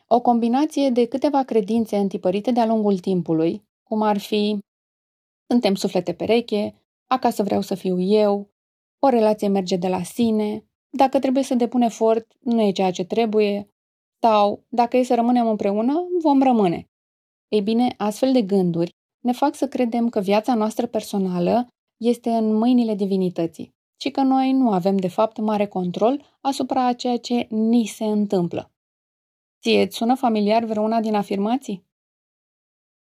O 0.07 0.21
combinație 0.21 0.91
de 0.91 1.07
câteva 1.07 1.43
credințe 1.43 1.97
întipărite 1.97 2.51
de-a 2.51 2.67
lungul 2.67 2.99
timpului, 2.99 3.65
cum 3.83 4.03
ar 4.03 4.19
fi 4.19 4.59
suntem 5.47 5.75
suflete 5.75 6.15
pereche, 6.15 6.83
acasă 7.07 7.43
vreau 7.43 7.61
să 7.61 7.75
fiu 7.75 8.01
eu, 8.01 8.51
o 8.99 9.09
relație 9.09 9.49
merge 9.49 9.77
de 9.77 9.89
la 9.89 10.03
sine, 10.03 10.65
dacă 10.91 11.19
trebuie 11.19 11.43
să 11.43 11.55
depun 11.55 11.81
efort, 11.81 12.37
nu 12.41 12.63
e 12.63 12.73
ceea 12.73 12.91
ce 12.91 13.05
trebuie, 13.05 13.71
sau 14.21 14.65
dacă 14.69 14.97
e 14.97 15.03
să 15.03 15.15
rămânem 15.15 15.49
împreună, 15.49 15.95
vom 16.23 16.43
rămâne. 16.43 16.89
Ei 17.49 17.61
bine, 17.61 17.95
astfel 17.97 18.33
de 18.33 18.43
gânduri 18.43 18.98
ne 19.21 19.33
fac 19.33 19.55
să 19.55 19.69
credem 19.69 20.09
că 20.09 20.21
viața 20.21 20.55
noastră 20.55 20.87
personală 20.87 21.67
este 21.97 22.31
în 22.31 22.55
mâinile 22.55 22.95
divinității 22.95 23.77
și 24.01 24.11
că 24.11 24.23
noi 24.23 24.53
nu 24.53 24.71
avem 24.71 24.97
de 24.97 25.09
fapt 25.09 25.39
mare 25.39 25.67
control 25.67 26.39
asupra 26.41 26.87
a 26.87 26.93
ceea 26.93 27.19
ce 27.19 27.47
ni 27.51 27.87
se 27.87 28.05
întâmplă. 28.05 28.73
Ție 29.61 29.83
îți 29.83 29.97
sună 29.97 30.15
familiar 30.15 30.65
vreuna 30.65 31.01
din 31.01 31.15
afirmații? 31.15 31.87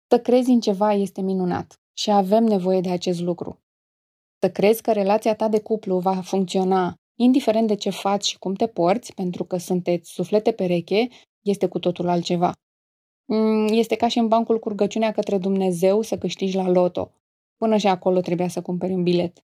Să 0.09 0.21
crezi 0.21 0.51
în 0.51 0.61
ceva 0.61 0.93
este 0.93 1.21
minunat 1.21 1.81
și 1.93 2.11
avem 2.11 2.45
nevoie 2.45 2.81
de 2.81 2.91
acest 2.91 3.21
lucru. 3.21 3.59
Să 4.39 4.51
crezi 4.51 4.83
că 4.83 4.93
relația 4.93 5.35
ta 5.35 5.49
de 5.49 5.61
cuplu 5.61 5.99
va 5.99 6.21
funcționa 6.21 6.95
indiferent 7.19 7.67
de 7.67 7.75
ce 7.75 7.91
faci 7.91 8.25
și 8.25 8.39
cum 8.39 8.55
te 8.55 8.67
porți, 8.67 9.15
pentru 9.15 9.45
că 9.45 9.57
sunteți 9.57 10.11
suflete 10.11 10.53
pereche, 10.53 11.09
este 11.43 11.67
cu 11.67 11.79
totul 11.79 12.09
altceva. 12.09 12.53
Mm, 13.29 13.67
este 13.71 13.97
ca 13.97 14.09
și 14.09 14.19
în 14.19 14.29
bancul 14.29 14.59
cu 14.59 14.69
rugăciunea 14.69 15.13
către 15.13 15.39
Dumnezeu 15.39 16.03
să 16.03 16.19
câștigi 16.19 16.57
la 16.57 16.69
loto. 16.69 17.13
Până 17.57 17.77
și 17.77 17.87
acolo 17.87 18.21
trebuia 18.21 18.49
să 18.49 18.63
cumperi 18.63 18.93
un 18.93 19.03
bilet. 19.03 19.45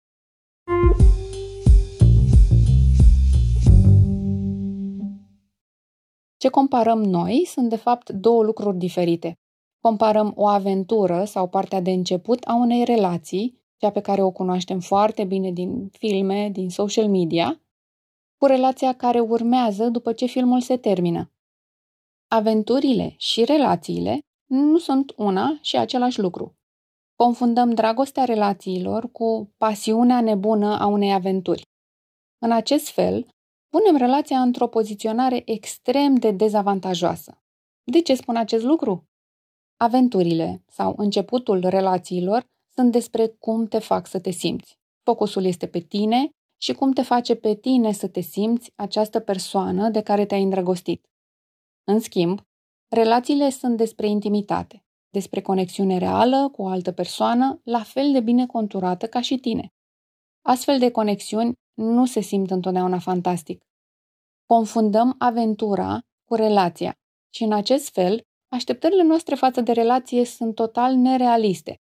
Ce 6.37 6.49
comparăm 6.49 7.03
noi 7.03 7.45
sunt 7.47 7.69
de 7.69 7.77
fapt 7.77 8.11
două 8.11 8.43
lucruri 8.43 8.77
diferite. 8.77 9.39
Comparăm 9.81 10.33
o 10.37 10.47
aventură 10.47 11.25
sau 11.25 11.49
partea 11.49 11.81
de 11.81 11.91
început 11.91 12.45
a 12.45 12.55
unei 12.55 12.85
relații, 12.85 13.61
cea 13.77 13.91
pe 13.91 14.01
care 14.01 14.23
o 14.23 14.31
cunoaștem 14.31 14.81
foarte 14.81 15.25
bine 15.25 15.51
din 15.51 15.89
filme, 15.89 16.51
din 16.53 16.71
social 16.71 17.09
media, 17.09 17.61
cu 18.37 18.47
relația 18.47 18.93
care 18.93 19.21
urmează 19.21 19.89
după 19.89 20.13
ce 20.13 20.27
filmul 20.27 20.61
se 20.61 20.77
termină. 20.77 21.32
Aventurile 22.33 23.15
și 23.17 23.45
relațiile 23.45 24.19
nu 24.47 24.79
sunt 24.79 25.13
una 25.17 25.59
și 25.61 25.77
același 25.77 26.21
lucru. 26.21 26.55
Confundăm 27.15 27.71
dragostea 27.75 28.25
relațiilor 28.25 29.11
cu 29.11 29.55
pasiunea 29.57 30.21
nebună 30.21 30.79
a 30.79 30.87
unei 30.87 31.13
aventuri. 31.13 31.63
În 32.39 32.53
acest 32.53 32.89
fel, 32.89 33.29
punem 33.69 33.97
relația 33.97 34.41
într-o 34.41 34.67
poziționare 34.67 35.43
extrem 35.45 36.15
de 36.15 36.31
dezavantajoasă. 36.31 37.43
De 37.83 38.01
ce 38.01 38.15
spun 38.15 38.37
acest 38.37 38.65
lucru? 38.65 39.05
Aventurile 39.77 40.65
sau 40.69 40.95
începutul 40.97 41.61
relațiilor 41.69 42.45
sunt 42.75 42.93
despre 42.93 43.27
cum 43.27 43.67
te 43.67 43.79
fac 43.79 44.07
să 44.07 44.21
te 44.21 44.31
simți. 44.31 44.79
Focusul 45.03 45.45
este 45.45 45.67
pe 45.67 45.81
tine 45.81 46.31
și 46.61 46.73
cum 46.73 46.93
te 46.93 47.03
face 47.03 47.35
pe 47.35 47.55
tine 47.55 47.93
să 47.93 48.09
te 48.09 48.21
simți 48.21 48.73
această 48.77 49.21
persoană 49.21 49.89
de 49.89 50.01
care 50.01 50.27
te-ai 50.27 50.43
îndrăgostit. 50.43 51.07
În 51.85 52.01
schimb, 52.01 52.41
relațiile 52.89 53.51
sunt 53.51 53.77
despre 53.77 54.09
intimitate, 54.09 54.85
despre 55.09 55.41
conexiune 55.41 55.99
reală 55.99 56.49
cu 56.49 56.63
o 56.63 56.67
altă 56.67 56.93
persoană, 56.93 57.61
la 57.65 57.83
fel 57.83 58.13
de 58.13 58.21
bine 58.21 58.47
conturată 58.47 59.07
ca 59.07 59.21
și 59.21 59.37
tine. 59.37 59.73
Astfel 60.43 60.79
de 60.79 60.91
conexiuni 60.91 61.53
nu 61.75 62.07
se 62.07 62.21
simt 62.21 62.51
întotdeauna 62.51 62.99
fantastic. 62.99 63.65
Confundăm 64.47 65.15
aventura 65.19 66.01
cu 66.25 66.35
relația 66.35 66.95
și 67.35 67.43
în 67.43 67.53
acest 67.53 67.93
fel, 67.93 68.21
așteptările 68.49 69.03
noastre 69.03 69.35
față 69.35 69.61
de 69.61 69.73
relație 69.73 70.25
sunt 70.25 70.55
total 70.55 70.95
nerealiste. 70.95 71.77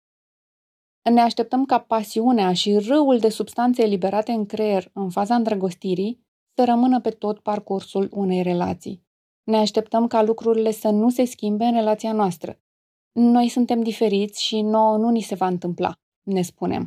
Ne 1.10 1.20
așteptăm 1.20 1.64
ca 1.64 1.80
pasiunea 1.80 2.52
și 2.52 2.78
râul 2.78 3.18
de 3.18 3.28
substanțe 3.28 3.82
eliberate 3.82 4.32
în 4.32 4.46
creier 4.46 4.90
în 4.92 5.10
faza 5.10 5.34
îndrăgostirii 5.34 6.26
să 6.54 6.64
rămână 6.64 7.00
pe 7.00 7.10
tot 7.10 7.40
parcursul 7.40 8.08
unei 8.12 8.42
relații. 8.42 9.06
Ne 9.44 9.56
așteptăm 9.56 10.06
ca 10.06 10.22
lucrurile 10.22 10.70
să 10.70 10.88
nu 10.88 11.10
se 11.10 11.24
schimbe 11.24 11.64
în 11.64 11.72
relația 11.72 12.12
noastră. 12.12 12.60
Noi 13.12 13.48
suntem 13.48 13.82
diferiți 13.82 14.42
și 14.42 14.60
nouă 14.60 14.96
nu 14.96 15.08
ni 15.08 15.20
se 15.20 15.34
va 15.34 15.46
întâmpla, 15.46 15.92
ne 16.22 16.42
spunem. 16.42 16.86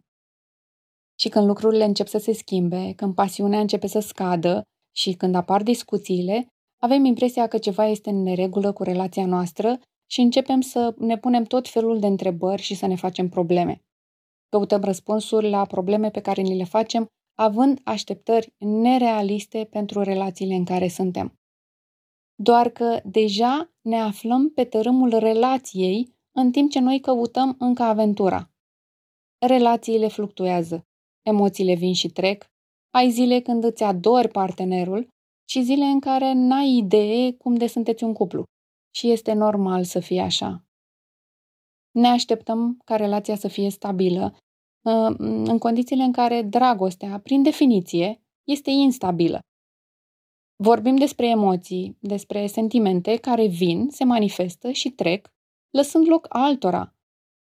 Și 1.19 1.29
când 1.29 1.47
lucrurile 1.47 1.83
încep 1.83 2.07
să 2.07 2.17
se 2.17 2.33
schimbe, 2.33 2.93
când 2.95 3.15
pasiunea 3.15 3.59
începe 3.59 3.87
să 3.87 3.99
scadă 3.99 4.61
și 4.95 5.13
când 5.13 5.35
apar 5.35 5.63
discuțiile, 5.63 6.47
avem 6.81 7.05
impresia 7.05 7.47
că 7.47 7.57
ceva 7.57 7.85
este 7.85 8.09
în 8.09 8.21
neregulă 8.21 8.71
cu 8.71 8.83
relația 8.83 9.25
noastră 9.25 9.79
și 10.05 10.21
începem 10.21 10.61
să 10.61 10.95
ne 10.97 11.17
punem 11.17 11.43
tot 11.43 11.67
felul 11.67 11.99
de 11.99 12.07
întrebări 12.07 12.61
și 12.61 12.75
să 12.75 12.85
ne 12.85 12.95
facem 12.95 13.29
probleme. 13.29 13.81
Căutăm 14.49 14.81
răspunsuri 14.81 15.49
la 15.49 15.65
probleme 15.65 16.09
pe 16.09 16.21
care 16.21 16.41
ni 16.41 16.57
le 16.57 16.63
facem, 16.63 17.07
având 17.37 17.79
așteptări 17.83 18.53
nerealiste 18.57 19.67
pentru 19.71 20.01
relațiile 20.01 20.55
în 20.55 20.65
care 20.65 20.87
suntem. 20.87 21.39
Doar 22.35 22.69
că 22.69 23.01
deja 23.03 23.73
ne 23.81 23.99
aflăm 23.99 24.49
pe 24.49 24.63
tărâmul 24.63 25.09
relației 25.17 26.13
în 26.31 26.51
timp 26.51 26.71
ce 26.71 26.79
noi 26.79 26.99
căutăm 26.99 27.55
încă 27.59 27.83
aventura. 27.83 28.49
Relațiile 29.47 30.07
fluctuează, 30.07 30.85
emoțiile 31.21 31.75
vin 31.75 31.93
și 31.93 32.07
trec, 32.07 32.45
ai 32.93 33.09
zile 33.09 33.39
când 33.39 33.63
îți 33.63 33.83
adori 33.83 34.27
partenerul 34.27 35.07
și 35.49 35.61
zile 35.61 35.85
în 35.85 35.99
care 35.99 36.33
n-ai 36.33 36.69
idee 36.77 37.31
cum 37.31 37.55
de 37.55 37.67
sunteți 37.67 38.03
un 38.03 38.13
cuplu. 38.13 38.43
Și 38.95 39.11
este 39.11 39.33
normal 39.33 39.83
să 39.83 39.99
fie 39.99 40.21
așa. 40.21 40.65
Ne 41.91 42.07
așteptăm 42.07 42.77
ca 42.85 42.95
relația 42.95 43.35
să 43.35 43.47
fie 43.47 43.69
stabilă, 43.69 44.37
uh, 44.81 45.15
în 45.19 45.57
condițiile 45.57 46.03
în 46.03 46.11
care 46.11 46.41
dragostea, 46.41 47.19
prin 47.19 47.43
definiție, 47.43 48.21
este 48.43 48.69
instabilă. 48.69 49.39
Vorbim 50.57 50.95
despre 50.95 51.27
emoții, 51.27 51.97
despre 51.99 52.47
sentimente 52.47 53.15
care 53.15 53.47
vin, 53.47 53.89
se 53.89 54.03
manifestă 54.03 54.71
și 54.71 54.89
trec, 54.89 55.31
lăsând 55.69 56.07
loc 56.07 56.25
altora. 56.29 56.93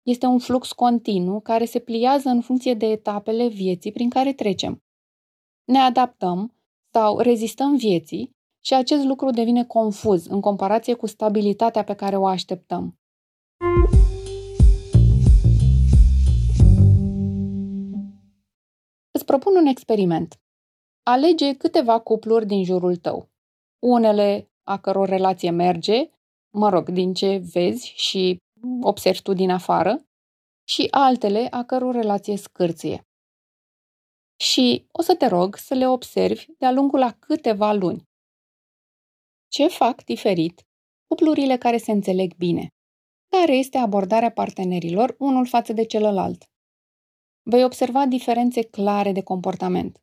Este 0.02 0.26
un 0.26 0.38
flux 0.38 0.72
continuu 0.72 1.40
care 1.40 1.64
se 1.64 1.78
pliază 1.78 2.28
în 2.28 2.40
funcție 2.40 2.74
de 2.74 2.86
etapele 2.86 3.48
vieții 3.48 3.92
prin 3.92 4.10
care 4.10 4.32
trecem. 4.32 4.82
Ne 5.64 5.78
adaptăm 5.78 6.54
sau 6.92 7.18
rezistăm 7.18 7.76
vieții 7.76 8.30
și 8.64 8.74
acest 8.74 9.04
lucru 9.04 9.30
devine 9.30 9.64
confuz 9.64 10.26
în 10.26 10.40
comparație 10.40 10.94
cu 10.94 11.06
stabilitatea 11.06 11.84
pe 11.84 11.94
care 11.94 12.16
o 12.16 12.26
așteptăm. 12.26 12.98
Îți 19.10 19.24
propun 19.24 19.56
un 19.56 19.66
experiment. 19.66 20.41
Alege 21.04 21.56
câteva 21.56 22.00
cupluri 22.00 22.46
din 22.46 22.64
jurul 22.64 22.96
tău. 22.96 23.28
Unele 23.78 24.50
a 24.62 24.78
căror 24.78 25.08
relație 25.08 25.50
merge, 25.50 26.10
mă 26.50 26.68
rog, 26.68 26.88
din 26.88 27.14
ce 27.14 27.42
vezi 27.52 27.92
și 27.96 28.36
observi 28.82 29.22
tu 29.22 29.32
din 29.32 29.50
afară, 29.50 30.02
și 30.68 30.88
altele 30.90 31.48
a 31.50 31.64
căror 31.64 31.94
relație 31.94 32.36
scârție. 32.36 33.02
Și 34.36 34.86
o 34.92 35.02
să 35.02 35.16
te 35.16 35.26
rog 35.26 35.56
să 35.56 35.74
le 35.74 35.88
observi 35.88 36.46
de-a 36.58 36.72
lungul 36.72 37.02
a 37.02 37.12
câteva 37.12 37.72
luni. 37.72 38.02
Ce 39.48 39.66
fac 39.68 40.04
diferit 40.04 40.62
cuplurile 41.06 41.56
care 41.58 41.76
se 41.76 41.92
înțeleg 41.92 42.34
bine? 42.36 42.68
Care 43.28 43.52
este 43.52 43.78
abordarea 43.78 44.30
partenerilor 44.30 45.14
unul 45.18 45.46
față 45.46 45.72
de 45.72 45.84
celălalt? 45.84 46.44
Vei 47.42 47.64
observa 47.64 48.06
diferențe 48.06 48.62
clare 48.62 49.12
de 49.12 49.22
comportament. 49.22 50.02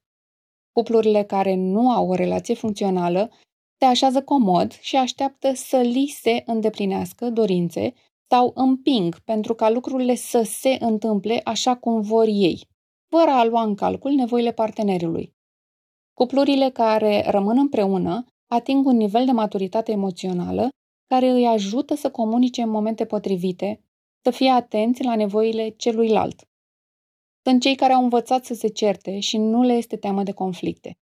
Cuplurile 0.72 1.24
care 1.24 1.56
nu 1.56 1.92
au 1.92 2.10
o 2.10 2.14
relație 2.14 2.54
funcțională 2.54 3.32
se 3.80 3.86
așează 3.86 4.24
comod 4.24 4.72
și 4.72 4.96
așteaptă 4.96 5.54
să 5.54 5.78
li 5.78 6.08
se 6.08 6.44
îndeplinească 6.46 7.30
dorințe 7.30 7.94
sau 8.30 8.52
împing 8.56 9.20
pentru 9.20 9.54
ca 9.54 9.70
lucrurile 9.70 10.16
să 10.16 10.42
se 10.42 10.78
întâmple 10.80 11.42
așa 11.44 11.76
cum 11.76 12.02
vor 12.02 12.26
ei, 12.28 12.68
fără 13.10 13.32
a 13.32 13.46
lua 13.46 13.64
în 13.64 13.76
calcul 13.76 14.12
nevoile 14.12 14.52
partenerului. 14.52 15.34
Cuplurile 16.14 16.70
care 16.70 17.30
rămân 17.30 17.58
împreună 17.58 18.26
ating 18.48 18.86
un 18.86 18.98
nivel 18.98 19.26
de 19.26 19.32
maturitate 19.32 19.92
emoțională 19.92 20.70
care 21.08 21.30
îi 21.30 21.48
ajută 21.48 21.96
să 21.96 22.12
comunice 22.12 22.62
în 22.62 22.70
momente 22.70 23.06
potrivite, 23.06 23.84
să 24.24 24.32
fie 24.32 24.50
atenți 24.50 25.04
la 25.04 25.16
nevoile 25.16 25.70
celuilalt. 25.70 26.49
Sunt 27.50 27.62
cei 27.62 27.76
care 27.76 27.94
au 27.94 28.04
învățat 28.04 28.46
să 28.46 28.54
se 28.54 28.68
certe 28.68 29.20
și 29.20 29.38
nu 29.38 29.62
le 29.62 29.74
este 29.74 29.98
teamă 29.98 30.24
de 30.24 30.32
conflicte. 30.32 30.98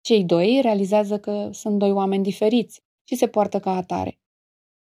Cei 0.00 0.24
doi 0.24 0.60
realizează 0.62 1.18
că 1.18 1.50
sunt 1.52 1.78
doi 1.78 1.92
oameni 1.92 2.22
diferiți 2.22 2.80
și 3.08 3.14
se 3.14 3.28
poartă 3.28 3.60
ca 3.60 3.70
atare. 3.76 4.20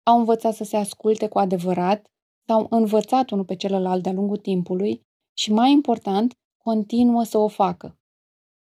Au 0.02 0.19
învățat 0.19 0.54
să 0.54 0.64
se 0.64 0.76
asculte 0.76 1.28
cu 1.28 1.38
adevărat, 1.38 2.11
s-au 2.47 2.66
învățat 2.71 3.30
unul 3.30 3.45
pe 3.45 3.57
celălalt 3.57 4.02
de-a 4.02 4.12
lungul 4.12 4.37
timpului 4.37 5.02
și, 5.38 5.52
mai 5.52 5.71
important, 5.71 6.38
continuă 6.64 7.23
să 7.23 7.38
o 7.38 7.49
facă. 7.49 7.99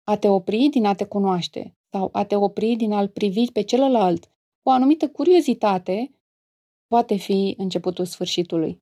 A 0.03 0.17
te 0.17 0.27
opri 0.27 0.67
din 0.67 0.85
a 0.85 0.93
te 0.95 1.05
cunoaște 1.05 1.77
sau 1.91 2.09
a 2.11 2.25
te 2.25 2.35
opri 2.35 2.75
din 2.75 2.91
a-l 2.91 3.07
privi 3.07 3.51
pe 3.51 3.61
celălalt 3.61 4.25
cu 4.61 4.69
o 4.69 4.71
anumită 4.71 5.09
curiozitate 5.09 6.19
poate 6.87 7.15
fi 7.15 7.53
începutul 7.57 8.05
sfârșitului. 8.05 8.81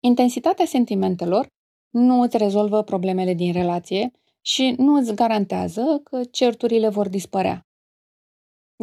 Intensitatea 0.00 0.64
sentimentelor 0.64 1.54
nu 1.98 2.20
îți 2.20 2.36
rezolvă 2.36 2.82
problemele 2.82 3.34
din 3.34 3.52
relație 3.52 4.10
și 4.40 4.74
nu 4.78 4.94
îți 4.94 5.14
garantează 5.14 6.00
că 6.04 6.24
certurile 6.24 6.88
vor 6.88 7.08
dispărea. 7.08 7.66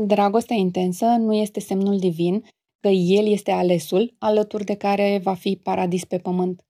Dragostea 0.05 0.55
intensă 0.55 1.05
nu 1.05 1.33
este 1.33 1.59
semnul 1.59 1.99
divin 1.99 2.45
că 2.79 2.87
el 2.87 3.27
este 3.27 3.51
alesul 3.51 4.15
alături 4.19 4.65
de 4.65 4.75
care 4.75 5.19
va 5.23 5.33
fi 5.33 5.55
paradis 5.55 6.05
pe 6.05 6.17
pământ. 6.17 6.65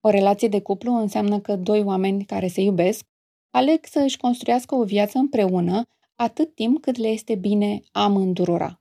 O 0.00 0.10
relație 0.10 0.48
de 0.48 0.60
cuplu 0.60 0.92
înseamnă 0.92 1.40
că 1.40 1.56
doi 1.56 1.82
oameni 1.82 2.24
care 2.24 2.46
se 2.46 2.60
iubesc 2.60 3.04
aleg 3.50 3.84
să 3.84 3.98
își 3.98 4.16
construiască 4.16 4.74
o 4.74 4.84
viață 4.84 5.18
împreună 5.18 5.82
atât 6.14 6.54
timp 6.54 6.80
cât 6.80 6.96
le 6.96 7.08
este 7.08 7.34
bine 7.34 7.82
amândurora. 7.92 8.80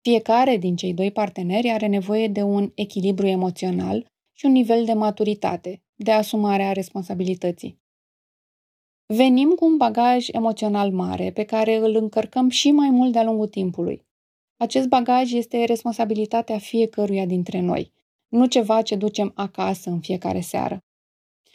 Fiecare 0.00 0.56
din 0.56 0.76
cei 0.76 0.94
doi 0.94 1.10
parteneri 1.10 1.70
are 1.70 1.86
nevoie 1.86 2.28
de 2.28 2.42
un 2.42 2.72
echilibru 2.74 3.26
emoțional 3.26 4.06
și 4.32 4.46
un 4.46 4.52
nivel 4.52 4.84
de 4.84 4.92
maturitate, 4.92 5.82
de 6.02 6.12
asumare 6.12 6.62
a 6.62 6.72
responsabilității. 6.72 7.78
Venim 9.06 9.50
cu 9.50 9.64
un 9.64 9.76
bagaj 9.76 10.28
emoțional 10.28 10.92
mare 10.92 11.30
pe 11.30 11.44
care 11.44 11.76
îl 11.76 11.94
încărcăm 11.94 12.48
și 12.48 12.70
mai 12.70 12.90
mult 12.90 13.12
de-a 13.12 13.22
lungul 13.22 13.48
timpului. 13.48 14.06
Acest 14.56 14.88
bagaj 14.88 15.32
este 15.32 15.64
responsabilitatea 15.64 16.58
fiecăruia 16.58 17.26
dintre 17.26 17.60
noi, 17.60 17.92
nu 18.28 18.46
ceva 18.46 18.82
ce 18.82 18.96
ducem 18.96 19.32
acasă 19.34 19.90
în 19.90 20.00
fiecare 20.00 20.40
seară. 20.40 20.84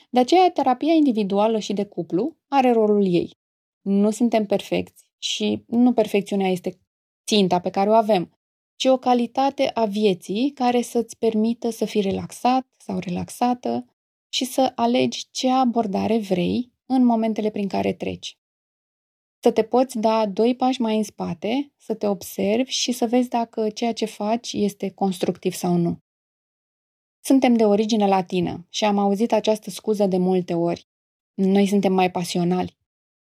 De 0.09 0.19
aceea, 0.19 0.51
terapia 0.51 0.93
individuală 0.93 1.59
și 1.59 1.73
de 1.73 1.85
cuplu 1.85 2.35
are 2.47 2.71
rolul 2.71 3.05
ei. 3.05 3.37
Nu 3.81 4.09
suntem 4.09 4.45
perfecți 4.45 5.03
și 5.17 5.63
nu 5.67 5.93
perfecțiunea 5.93 6.49
este 6.49 6.79
ținta 7.25 7.59
pe 7.59 7.69
care 7.69 7.89
o 7.89 7.93
avem, 7.93 8.31
ci 8.75 8.85
o 8.85 8.97
calitate 8.97 9.71
a 9.73 9.85
vieții 9.85 10.51
care 10.51 10.81
să-ți 10.81 11.17
permită 11.17 11.69
să 11.69 11.85
fii 11.85 12.01
relaxat 12.01 12.67
sau 12.77 12.99
relaxată 12.99 13.94
și 14.35 14.45
să 14.45 14.71
alegi 14.75 15.27
ce 15.31 15.51
abordare 15.51 16.17
vrei 16.17 16.71
în 16.85 17.05
momentele 17.05 17.49
prin 17.49 17.67
care 17.67 17.93
treci. 17.93 18.37
Să 19.39 19.51
te 19.51 19.63
poți 19.63 19.97
da 19.97 20.25
doi 20.25 20.55
pași 20.55 20.81
mai 20.81 20.97
în 20.97 21.03
spate, 21.03 21.73
să 21.77 21.93
te 21.93 22.07
observi 22.07 22.71
și 22.71 22.91
să 22.91 23.05
vezi 23.05 23.29
dacă 23.29 23.69
ceea 23.69 23.93
ce 23.93 24.05
faci 24.05 24.53
este 24.53 24.89
constructiv 24.89 25.53
sau 25.53 25.75
nu. 25.75 25.99
Suntem 27.23 27.53
de 27.53 27.65
origine 27.65 28.07
latină 28.07 28.65
și 28.69 28.85
am 28.85 28.97
auzit 28.97 29.31
această 29.31 29.69
scuză 29.69 30.05
de 30.05 30.17
multe 30.17 30.53
ori. 30.53 30.87
Noi 31.33 31.67
suntem 31.67 31.93
mai 31.93 32.11
pasionali. 32.11 32.77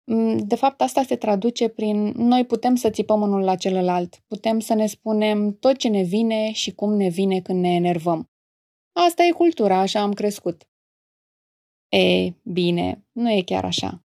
Mm, 0.03 0.37
de 0.37 0.55
fapt, 0.55 0.81
asta 0.81 1.03
se 1.03 1.15
traduce 1.15 1.67
prin 1.67 2.03
noi 2.07 2.45
putem 2.45 2.75
să 2.75 2.89
țipăm 2.89 3.21
unul 3.21 3.41
la 3.41 3.55
celălalt, 3.55 4.23
putem 4.27 4.59
să 4.59 4.73
ne 4.73 4.87
spunem 4.87 5.57
tot 5.57 5.77
ce 5.77 5.87
ne 5.87 6.01
vine 6.01 6.51
și 6.51 6.71
cum 6.71 6.93
ne 6.93 7.09
vine 7.09 7.41
când 7.41 7.59
ne 7.59 7.73
enervăm. 7.73 8.29
Asta 8.91 9.23
e 9.23 9.31
cultura, 9.31 9.79
așa 9.79 10.01
am 10.01 10.13
crescut. 10.13 10.65
E, 11.91 12.33
bine, 12.43 13.05
nu 13.11 13.31
e 13.31 13.41
chiar 13.41 13.65
așa. 13.65 14.03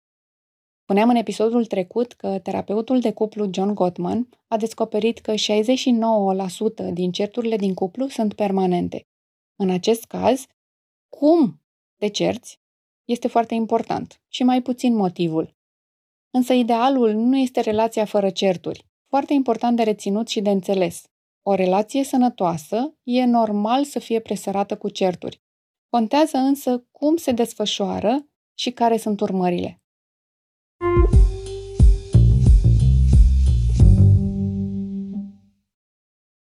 Spuneam 0.83 1.09
în 1.09 1.17
episodul 1.17 1.67
trecut 1.67 2.13
că 2.13 2.39
terapeutul 2.39 3.01
de 3.01 3.13
cuplu 3.13 3.51
John 3.53 3.75
Gottman 3.75 4.29
a 4.49 4.57
descoperit 4.57 5.19
că 5.19 5.35
69% 5.35 5.37
din 6.93 7.13
certurile 7.13 7.57
din 7.57 7.75
cuplu 7.75 8.09
sunt 8.09 8.35
permanente. 8.35 9.07
În 9.57 9.71
acest 9.71 10.05
caz, 10.05 10.47
cum 11.09 11.61
te 11.97 12.09
cerți 12.09 12.61
este 13.05 13.29
foarte 13.29 13.55
important 13.55 14.21
și 14.29 14.43
mai 14.43 14.63
puțin 14.63 14.95
motivul. 14.95 15.57
Însă 16.31 16.53
idealul 16.53 17.13
nu 17.13 17.37
este 17.37 17.61
relația 17.61 18.05
fără 18.05 18.31
certuri. 18.31 18.87
Foarte 19.09 19.33
important 19.33 19.77
de 19.77 19.83
reținut 19.83 20.29
și 20.29 20.41
de 20.41 20.51
înțeles. 20.51 21.05
O 21.43 21.55
relație 21.55 22.05
sănătoasă 22.05 22.95
e 23.03 23.25
normal 23.25 23.85
să 23.85 23.99
fie 23.99 24.21
presărată 24.21 24.77
cu 24.77 24.89
certuri. 24.89 25.41
Contează 25.97 26.37
însă 26.37 26.79
cum 26.91 27.17
se 27.17 27.33
desfășoară 27.33 28.27
și 28.59 28.71
care 28.71 28.97
sunt 28.97 29.21
urmările. 29.21 29.83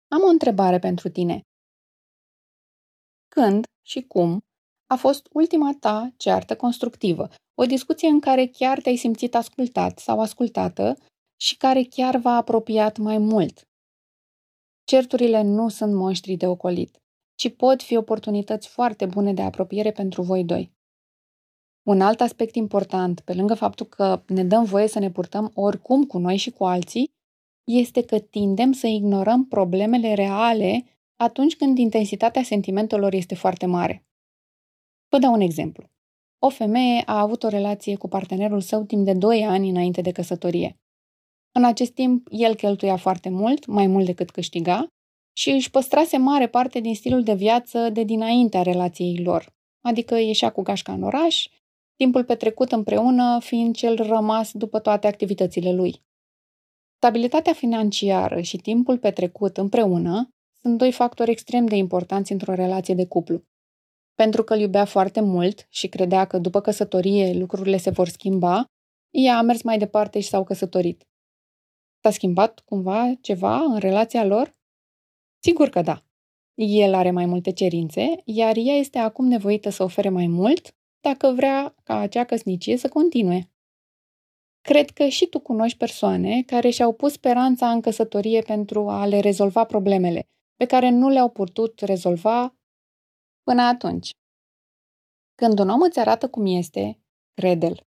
Am 0.09 0.23
o 0.23 0.27
întrebare 0.27 0.79
pentru 0.79 1.09
tine. 1.09 1.41
Când 3.29 3.65
și 3.87 4.03
cum 4.03 4.39
a 4.87 4.97
fost 4.97 5.29
ultima 5.33 5.77
ta 5.81 6.13
ceartă 6.17 6.57
constructivă? 6.57 7.29
O 7.55 7.65
discuție 7.65 8.09
în 8.09 8.21
care 8.21 8.47
chiar 8.47 8.81
te-ai 8.81 8.97
simțit 8.97 9.35
ascultat 9.35 9.99
sau 9.99 10.21
ascultată 10.21 10.97
și 11.41 11.57
care 11.57 11.83
chiar 11.83 12.17
v-a 12.17 12.37
apropiat 12.37 12.97
mai 12.97 13.19
mult. 13.19 13.69
Certurile 14.85 15.43
nu 15.43 15.69
sunt 15.69 15.95
monștri 15.95 16.37
de 16.37 16.47
ocolit, 16.47 17.03
ci 17.35 17.55
pot 17.55 17.83
fi 17.83 17.97
oportunități 17.97 18.69
foarte 18.69 19.07
bune 19.07 19.33
de 19.33 19.43
apropiere 19.43 19.91
pentru 19.91 20.23
voi 20.23 20.45
doi. 20.45 20.73
Un 21.83 22.01
alt 22.01 22.21
aspect 22.21 22.55
important, 22.55 23.21
pe 23.21 23.35
lângă 23.35 23.55
faptul 23.55 23.87
că 23.87 24.23
ne 24.27 24.45
dăm 24.45 24.65
voie 24.65 24.87
să 24.87 24.99
ne 24.99 25.11
purtăm 25.11 25.51
oricum 25.55 26.05
cu 26.05 26.19
noi 26.19 26.37
și 26.37 26.51
cu 26.51 26.65
alții, 26.65 27.11
este 27.65 28.05
că 28.05 28.19
tindem 28.19 28.73
să 28.73 28.87
ignorăm 28.87 29.47
problemele 29.47 30.15
reale 30.15 30.85
atunci 31.17 31.57
când 31.57 31.79
intensitatea 31.79 32.43
sentimentelor 32.43 33.13
este 33.15 33.35
foarte 33.35 33.67
mare. 33.67 34.07
Vă 35.09 35.19
dau 35.19 35.33
un 35.33 35.41
exemplu. 35.41 35.91
O 36.39 36.49
femeie 36.49 37.03
a 37.07 37.21
avut 37.21 37.43
o 37.43 37.49
relație 37.49 37.97
cu 37.97 38.09
partenerul 38.09 38.61
său 38.61 38.85
timp 38.85 39.05
de 39.05 39.13
2 39.13 39.45
ani 39.45 39.69
înainte 39.69 40.01
de 40.01 40.13
căsătorie. 40.13 40.77
În 41.53 41.65
acest 41.65 41.93
timp, 41.93 42.27
el 42.31 42.55
cheltuia 42.55 42.97
foarte 42.97 43.29
mult, 43.29 43.67
mai 43.67 43.87
mult 43.87 44.07
decât 44.07 44.31
câștiga, 44.31 44.87
și 45.33 45.51
își 45.51 45.71
păstrase 45.71 46.17
mare 46.17 46.49
parte 46.49 46.81
din 46.81 46.95
stilul 46.95 47.23
de 47.23 47.35
viață 47.35 47.91
de 47.91 48.03
dinaintea 48.03 48.63
relației 48.63 49.23
lor, 49.23 49.55
adică 49.81 50.15
ieșea 50.15 50.51
cu 50.53 50.63
gașca 50.63 50.93
în 50.93 51.03
oraș, 51.03 51.47
timpul 51.97 52.25
petrecut 52.25 52.73
împreună 52.73 53.39
fiind 53.41 53.77
cel 53.77 53.97
rămas 54.07 54.53
după 54.53 54.79
toate 54.79 55.07
activitățile 55.07 55.73
lui. 55.73 56.03
Stabilitatea 56.97 57.53
financiară 57.53 58.41
și 58.41 58.57
timpul 58.57 58.99
petrecut 58.99 59.57
împreună 59.57 60.29
sunt 60.61 60.79
doi 60.79 60.93
factori 60.93 61.31
extrem 61.31 61.67
de 61.67 61.77
importanți 61.77 62.33
într-o 62.33 62.55
relație 62.55 62.95
de 62.95 63.07
cuplu. 63.07 63.43
Pentru 64.15 64.43
că 64.43 64.55
îl 64.55 64.61
iubea 64.61 64.85
foarte 64.85 65.21
mult 65.21 65.67
și 65.71 65.89
credea 65.89 66.25
că 66.25 66.39
după 66.39 66.61
căsătorie 66.61 67.33
lucrurile 67.33 67.77
se 67.77 67.91
vor 67.91 68.09
schimba, 68.09 68.65
ea 69.11 69.37
a 69.37 69.43
mers 69.43 69.63
mai 69.63 69.79
departe 69.79 70.21
și 70.21 70.29
s-au 70.29 70.45
căsătorit. 70.45 71.07
S-a 72.03 72.11
schimbat 72.11 72.61
cumva 72.61 73.13
ceva 73.21 73.57
în 73.57 73.79
relația 73.79 74.25
lor? 74.25 74.53
Sigur 75.45 75.69
că 75.69 75.83
da. 75.83 76.05
El 76.55 76.95
are 76.95 77.11
mai 77.11 77.27
multe 77.27 77.53
cerințe, 77.53 78.23
iar 78.25 78.57
ea 78.57 78.75
este 78.75 78.99
acum 78.99 79.27
nevoită 79.27 79.71
să 79.71 79.83
ofere 79.83 80.09
mai 80.09 80.27
mult 80.27 80.77
dacă 81.01 81.33
vrea 81.33 81.75
ca 81.83 81.97
acea 81.97 82.25
căsnicie 82.25 82.77
să 82.77 82.89
continue. 82.89 83.51
Cred 84.61 84.91
că 84.91 85.07
și 85.07 85.27
tu 85.27 85.41
cunoști 85.41 85.79
persoane 85.79 86.43
care 86.43 86.71
și-au 86.71 86.93
pus 86.93 87.13
speranța 87.13 87.71
în 87.71 87.81
căsătorie 87.81 88.41
pentru 88.41 88.89
a 88.89 89.07
le 89.07 89.21
rezolva 89.21 89.65
problemele, 89.65 90.29
pe 90.57 90.65
care 90.65 90.89
nu 90.89 91.09
le-au 91.09 91.29
putut 91.29 91.81
rezolva 91.81 92.57
până 93.43 93.63
atunci. 93.63 94.11
Când 95.35 95.59
un 95.59 95.69
om 95.69 95.81
îți 95.81 95.99
arată 95.99 96.29
cum 96.29 96.47
este, 96.47 97.01
crede-l. 97.35 97.87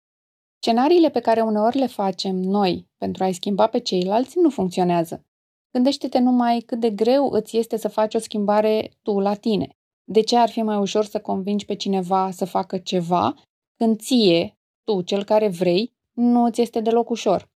Scenariile 0.60 1.10
pe 1.10 1.20
care 1.20 1.42
uneori 1.42 1.78
le 1.78 1.88
facem 1.88 2.36
noi 2.36 2.90
pentru 2.98 3.24
a-i 3.24 3.34
schimba 3.34 3.68
pe 3.68 3.80
ceilalți 3.80 4.40
nu 4.40 4.50
funcționează. 4.50 5.26
Gândește-te 5.72 6.20
numai 6.20 6.60
cât 6.60 6.80
de 6.80 6.90
greu 6.90 7.30
îți 7.32 7.58
este 7.58 7.78
să 7.78 7.88
faci 7.88 8.16
o 8.16 8.20
schimbare 8.20 8.92
tu 9.02 9.20
la 9.20 9.34
tine. 9.34 9.78
De 10.04 10.22
ce 10.22 10.38
ar 10.38 10.50
fi 10.50 10.62
mai 10.62 10.78
ușor 10.78 11.06
să 11.06 11.20
convingi 11.20 11.66
pe 11.66 11.76
cineva 11.76 12.32
să 12.32 12.46
facă 12.46 12.78
ceva 12.78 13.34
când 13.76 14.00
ție, 14.00 14.58
tu, 14.84 15.02
cel 15.02 15.24
care 15.24 15.48
vrei, 15.48 15.96
nu 16.12 16.50
ți 16.50 16.62
este 16.62 16.80
deloc 16.80 17.10
ușor? 17.10 17.50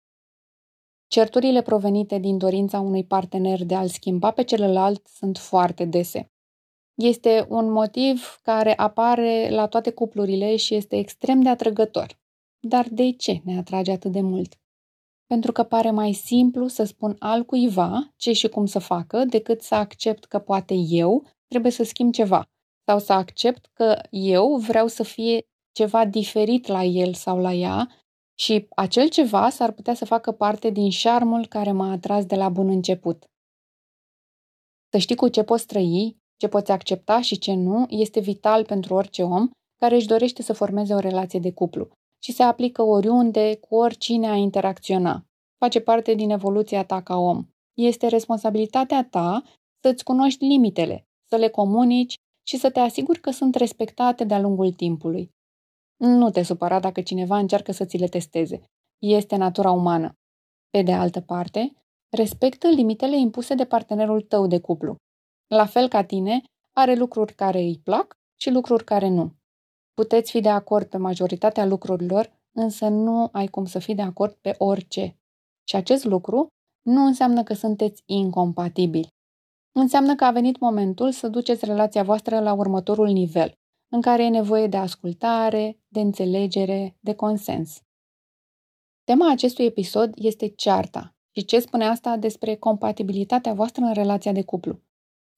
Certurile 1.07 1.63
provenite 1.63 2.19
din 2.19 2.39
dorința 2.39 2.81
unui 2.81 3.05
partener 3.05 3.65
de 3.65 3.75
a-l 3.75 3.89
schimba 3.89 4.31
pe 4.31 4.45
celălalt 4.45 5.07
sunt 5.07 5.39
foarte 5.39 5.85
dese. 5.85 6.31
Este 6.95 7.47
un 7.49 7.71
motiv 7.71 8.41
care 8.43 8.77
apare 8.77 9.49
la 9.51 9.67
toate 9.67 9.91
cuplurile 9.91 10.57
și 10.57 10.75
este 10.75 10.97
extrem 10.97 11.43
de 11.43 11.49
atrăgător. 11.49 12.19
Dar 12.59 12.87
de 12.91 13.13
ce 13.13 13.41
ne 13.45 13.59
atrage 13.59 13.91
atât 13.91 14.13
de 14.13 14.21
mult? 14.21 14.60
Pentru 15.35 15.53
că 15.53 15.63
pare 15.63 15.91
mai 15.91 16.13
simplu 16.13 16.67
să 16.67 16.85
spun 16.85 17.17
altcuiva 17.19 18.13
ce 18.17 18.33
și 18.33 18.49
cum 18.49 18.67
să 18.67 18.79
facă 18.79 19.25
decât 19.25 19.63
să 19.63 19.75
accept 19.75 20.25
că 20.25 20.39
poate 20.39 20.75
eu 20.75 21.27
trebuie 21.47 21.73
să 21.73 21.83
schimb 21.83 22.13
ceva 22.13 22.45
sau 22.87 22.99
să 22.99 23.13
accept 23.13 23.67
că 23.73 24.03
eu 24.11 24.57
vreau 24.57 24.87
să 24.87 25.03
fie 25.03 25.41
ceva 25.73 26.05
diferit 26.05 26.67
la 26.67 26.83
el 26.83 27.15
sau 27.15 27.39
la 27.39 27.53
ea 27.53 27.89
și 28.39 28.67
acel 28.77 29.09
ceva 29.09 29.51
s-ar 29.51 29.73
putea 29.73 29.95
să 29.95 30.05
facă 30.05 30.33
parte 30.33 30.71
din 30.71 30.91
șarmul 30.91 31.47
care 31.47 31.73
m-a 31.73 31.91
atras 31.91 32.25
de 32.27 32.37
la 32.37 32.49
bun 32.49 32.69
început. 32.69 33.25
Să 34.93 34.99
știi 34.99 35.17
cu 35.17 35.29
ce 35.29 35.43
poți 35.43 35.67
trăi, 35.67 36.17
ce 36.37 36.49
poți 36.49 36.71
accepta 36.71 37.21
și 37.21 37.39
ce 37.39 37.53
nu, 37.53 37.87
este 37.89 38.21
vital 38.21 38.65
pentru 38.65 38.95
orice 38.95 39.23
om 39.23 39.51
care 39.77 39.95
își 39.95 40.07
dorește 40.07 40.43
să 40.43 40.53
formeze 40.53 40.95
o 40.95 40.99
relație 40.99 41.39
de 41.39 41.53
cuplu 41.53 41.89
și 42.23 42.33
se 42.33 42.43
aplică 42.43 42.83
oriunde, 42.83 43.57
cu 43.57 43.75
oricine 43.75 44.29
a 44.29 44.35
interacționa. 44.35 45.25
Face 45.59 45.81
parte 45.81 46.15
din 46.15 46.31
evoluția 46.31 46.85
ta 46.85 47.03
ca 47.03 47.17
om. 47.17 47.47
Este 47.75 48.07
responsabilitatea 48.07 49.05
ta 49.05 49.43
să-ți 49.83 50.05
cunoști 50.05 50.45
limitele, 50.45 51.07
să 51.29 51.37
le 51.37 51.49
comunici 51.49 52.15
și 52.47 52.57
să 52.57 52.71
te 52.71 52.81
asiguri 52.81 53.21
că 53.21 53.31
sunt 53.31 53.55
respectate 53.55 54.25
de-a 54.25 54.41
lungul 54.41 54.73
timpului. 54.73 55.31
Nu 55.97 56.31
te 56.31 56.43
supăra 56.43 56.81
dacă 56.81 57.01
cineva 57.01 57.39
încearcă 57.39 57.73
să 57.73 57.85
ți 57.85 57.97
le 57.97 58.07
testeze. 58.07 58.63
Este 58.99 59.37
natura 59.37 59.71
umană. 59.71 60.13
Pe 60.71 60.83
de 60.83 60.93
altă 60.93 61.21
parte, 61.21 61.73
respectă 62.17 62.69
limitele 62.69 63.19
impuse 63.19 63.55
de 63.55 63.65
partenerul 63.65 64.21
tău 64.21 64.47
de 64.47 64.61
cuplu. 64.61 64.97
La 65.47 65.67
fel 65.67 65.89
ca 65.89 66.05
tine, 66.05 66.43
are 66.77 66.95
lucruri 66.95 67.35
care 67.35 67.59
îi 67.59 67.81
plac 67.85 68.15
și 68.41 68.51
lucruri 68.51 68.85
care 68.85 69.09
nu. 69.09 69.35
Puteți 70.01 70.31
fi 70.31 70.41
de 70.41 70.49
acord 70.49 70.87
pe 70.87 70.97
majoritatea 70.97 71.65
lucrurilor, 71.65 72.33
însă 72.53 72.89
nu 72.89 73.29
ai 73.33 73.47
cum 73.47 73.65
să 73.65 73.79
fii 73.79 73.95
de 73.95 74.03
acord 74.03 74.33
pe 74.33 74.55
orice. 74.59 75.17
Și 75.69 75.77
acest 75.77 76.05
lucru 76.05 76.47
nu 76.83 77.05
înseamnă 77.05 77.43
că 77.43 77.55
sunteți 77.55 78.03
incompatibili. 78.07 79.09
Înseamnă 79.73 80.15
că 80.15 80.25
a 80.25 80.31
venit 80.31 80.61
momentul 80.61 81.13
să 81.13 81.29
duceți 81.29 81.65
relația 81.65 82.03
voastră 82.03 82.41
la 82.41 82.53
următorul 82.53 83.09
nivel, 83.09 83.53
în 83.93 84.01
care 84.01 84.25
e 84.25 84.29
nevoie 84.29 84.67
de 84.67 84.77
ascultare, 84.77 85.79
de 85.89 86.01
înțelegere, 86.01 86.97
de 87.01 87.15
consens. 87.15 87.81
Tema 89.05 89.31
acestui 89.31 89.65
episod 89.65 90.13
este 90.17 90.49
cearta 90.49 91.15
Și 91.31 91.45
ce 91.45 91.59
spune 91.59 91.87
asta 91.87 92.17
despre 92.17 92.57
compatibilitatea 92.57 93.53
voastră 93.53 93.85
în 93.85 93.93
relația 93.93 94.33
de 94.33 94.43
cuplu? 94.43 94.81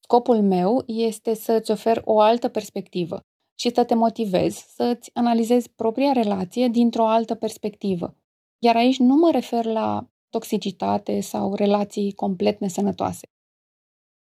Scopul 0.00 0.42
meu 0.42 0.82
este 0.86 1.34
să-ți 1.34 1.70
ofer 1.70 2.02
o 2.04 2.20
altă 2.20 2.48
perspectivă 2.48 3.22
și 3.62 3.70
să 3.74 3.84
te 3.84 3.94
motivez 3.94 4.54
să-ți 4.54 5.10
analizezi 5.14 5.70
propria 5.70 6.12
relație 6.12 6.68
dintr-o 6.68 7.06
altă 7.06 7.34
perspectivă. 7.34 8.16
Iar 8.58 8.76
aici 8.76 8.98
nu 8.98 9.14
mă 9.14 9.30
refer 9.30 9.64
la 9.64 10.10
toxicitate 10.28 11.20
sau 11.20 11.54
relații 11.54 12.12
complet 12.12 12.60
nesănătoase. 12.60 13.26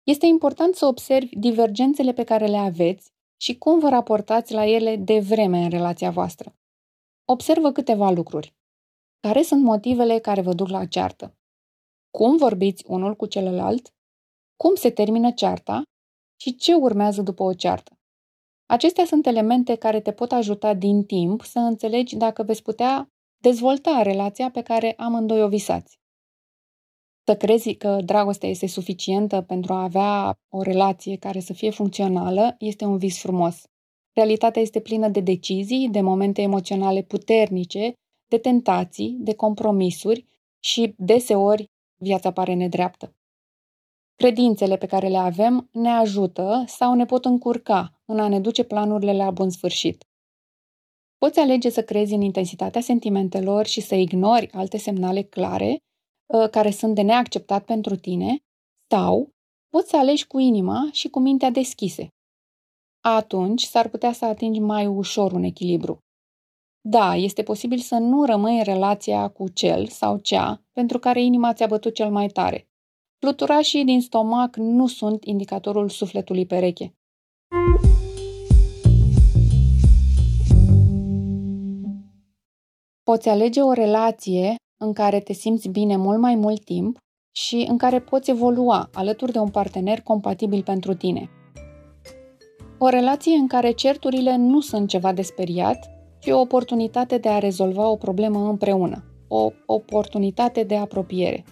Este 0.03 0.25
important 0.25 0.75
să 0.75 0.85
observi 0.85 1.35
divergențele 1.35 2.13
pe 2.13 2.23
care 2.23 2.45
le 2.45 2.57
aveți 2.57 3.11
și 3.41 3.57
cum 3.57 3.79
vă 3.79 3.89
raportați 3.89 4.53
la 4.53 4.65
ele 4.65 4.95
de 4.95 5.19
vreme 5.19 5.63
în 5.63 5.69
relația 5.69 6.11
voastră. 6.11 6.55
Observă 7.25 7.71
câteva 7.71 8.09
lucruri. 8.09 8.55
Care 9.19 9.41
sunt 9.41 9.63
motivele 9.63 10.19
care 10.19 10.41
vă 10.41 10.53
duc 10.53 10.67
la 10.67 10.85
ceartă? 10.85 11.37
Cum 12.17 12.37
vorbiți 12.37 12.83
unul 12.87 13.15
cu 13.15 13.25
celălalt? 13.25 13.93
Cum 14.55 14.75
se 14.75 14.89
termină 14.91 15.31
cearta? 15.31 15.83
Și 16.41 16.55
ce 16.55 16.73
urmează 16.73 17.21
după 17.21 17.43
o 17.43 17.53
ceartă? 17.53 17.95
Acestea 18.71 19.05
sunt 19.05 19.25
elemente 19.25 19.75
care 19.75 19.99
te 19.99 20.11
pot 20.11 20.31
ajuta 20.31 20.73
din 20.73 21.03
timp 21.03 21.41
să 21.41 21.59
înțelegi 21.59 22.15
dacă 22.15 22.43
veți 22.43 22.61
putea 22.61 23.07
dezvolta 23.37 24.01
relația 24.01 24.51
pe 24.51 24.61
care 24.61 24.93
amândoi 24.97 25.43
o 25.43 25.47
visați. 25.47 25.99
Să 27.25 27.35
crezi 27.35 27.73
că 27.73 27.99
dragostea 28.05 28.49
este 28.49 28.67
suficientă 28.67 29.41
pentru 29.41 29.73
a 29.73 29.83
avea 29.83 30.35
o 30.49 30.61
relație 30.61 31.17
care 31.17 31.39
să 31.39 31.53
fie 31.53 31.69
funcțională 31.69 32.55
este 32.59 32.85
un 32.85 32.97
vis 32.97 33.19
frumos. 33.19 33.61
Realitatea 34.13 34.61
este 34.61 34.79
plină 34.79 35.07
de 35.09 35.19
decizii, 35.19 35.89
de 35.89 36.01
momente 36.01 36.41
emoționale 36.41 37.01
puternice, 37.01 37.93
de 38.27 38.37
tentații, 38.37 39.17
de 39.19 39.35
compromisuri 39.35 40.25
și 40.59 40.93
deseori 40.97 41.65
viața 42.01 42.31
pare 42.31 42.53
nedreaptă. 42.53 43.15
Credințele 44.21 44.77
pe 44.77 44.85
care 44.85 45.07
le 45.07 45.17
avem 45.17 45.69
ne 45.71 45.89
ajută 45.89 46.63
sau 46.67 46.93
ne 46.93 47.05
pot 47.05 47.25
încurca 47.25 48.01
în 48.05 48.19
a 48.19 48.27
ne 48.27 48.39
duce 48.39 48.63
planurile 48.63 49.13
la 49.13 49.31
bun 49.31 49.49
sfârșit. 49.49 50.03
Poți 51.17 51.39
alege 51.39 51.69
să 51.69 51.83
crezi 51.83 52.13
în 52.13 52.21
intensitatea 52.21 52.81
sentimentelor 52.81 53.65
și 53.65 53.81
să 53.81 53.95
ignori 53.95 54.51
alte 54.51 54.77
semnale 54.77 55.21
clare 55.21 55.77
uh, 56.25 56.49
care 56.49 56.71
sunt 56.71 56.95
de 56.95 57.01
neacceptat 57.01 57.65
pentru 57.65 57.95
tine, 57.95 58.37
sau 58.91 59.29
poți 59.69 59.89
să 59.89 59.97
alegi 59.97 60.27
cu 60.27 60.39
inima 60.39 60.89
și 60.91 61.09
cu 61.09 61.19
mintea 61.19 61.49
deschise. 61.49 62.07
Atunci 63.03 63.63
s-ar 63.63 63.89
putea 63.89 64.11
să 64.11 64.25
atingi 64.25 64.59
mai 64.59 64.87
ușor 64.87 65.31
un 65.31 65.43
echilibru. 65.43 65.97
Da, 66.81 67.15
este 67.15 67.43
posibil 67.43 67.79
să 67.79 67.95
nu 67.95 68.25
rămâi 68.25 68.57
în 68.57 68.63
relația 68.63 69.27
cu 69.27 69.49
cel 69.49 69.87
sau 69.87 70.17
cea 70.17 70.61
pentru 70.71 70.99
care 70.99 71.21
inima 71.21 71.53
ți-a 71.53 71.67
bătut 71.67 71.93
cel 71.93 72.11
mai 72.11 72.27
tare. 72.27 72.65
Fluturașii 73.25 73.83
din 73.83 74.01
stomac 74.01 74.55
nu 74.55 74.87
sunt 74.87 75.23
indicatorul 75.23 75.89
sufletului 75.89 76.45
pereche. 76.45 76.93
Poți 83.03 83.29
alege 83.29 83.61
o 83.61 83.73
relație 83.73 84.55
în 84.77 84.93
care 84.93 85.19
te 85.19 85.33
simți 85.33 85.69
bine 85.69 85.95
mult 85.95 86.19
mai 86.19 86.35
mult 86.35 86.63
timp 86.63 86.97
și 87.35 87.65
în 87.69 87.77
care 87.77 87.99
poți 87.99 88.29
evolua 88.29 88.89
alături 88.93 89.31
de 89.31 89.39
un 89.39 89.49
partener 89.49 90.01
compatibil 90.01 90.63
pentru 90.63 90.93
tine. 90.93 91.29
O 92.77 92.87
relație 92.87 93.35
în 93.35 93.47
care 93.47 93.71
certurile 93.71 94.35
nu 94.35 94.59
sunt 94.59 94.89
ceva 94.89 95.13
de 95.13 95.21
speriat, 95.21 95.89
ci 96.19 96.27
o 96.27 96.39
oportunitate 96.39 97.17
de 97.17 97.29
a 97.29 97.37
rezolva 97.37 97.89
o 97.89 97.95
problemă 97.95 98.49
împreună, 98.49 99.03
o 99.27 99.49
oportunitate 99.65 100.63
de 100.63 100.75
apropiere. 100.75 101.45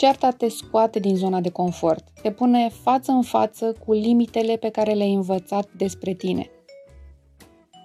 Cearta 0.00 0.30
te 0.30 0.48
scoate 0.48 0.98
din 0.98 1.16
zona 1.16 1.40
de 1.40 1.50
confort, 1.50 2.04
te 2.22 2.30
pune 2.30 2.68
față 2.68 3.12
în 3.12 3.22
față 3.22 3.74
cu 3.86 3.92
limitele 3.92 4.56
pe 4.56 4.68
care 4.68 4.92
le-ai 4.92 5.12
învățat 5.12 5.68
despre 5.76 6.12
tine. 6.12 6.50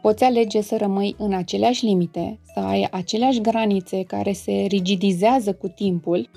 Poți 0.02 0.24
alege 0.24 0.62
să 0.62 0.78
rămâi 0.78 1.16
în 1.18 1.34
aceleași 1.34 1.86
limite, 1.86 2.40
să 2.54 2.60
ai 2.60 2.88
aceleași 2.92 3.42
granițe 3.42 4.04
care 4.04 4.32
se 4.32 4.52
rigidizează 4.52 5.54
cu 5.54 5.68
timpul, 5.68 6.30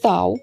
sau 0.00 0.40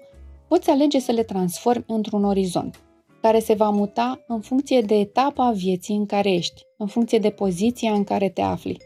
poți 0.48 0.70
alege 0.70 0.98
să 0.98 1.12
le 1.12 1.22
transformi 1.22 1.84
într-un 1.86 2.24
orizont, 2.24 2.80
care 3.20 3.38
se 3.38 3.54
va 3.54 3.70
muta 3.70 4.24
în 4.26 4.40
funcție 4.40 4.80
de 4.80 4.94
etapa 4.94 5.50
vieții 5.50 5.96
în 5.96 6.06
care 6.06 6.30
ești, 6.32 6.62
în 6.76 6.86
funcție 6.86 7.18
de 7.18 7.30
poziția 7.30 7.92
în 7.92 8.04
care 8.04 8.28
te 8.28 8.40
afli. 8.40 8.76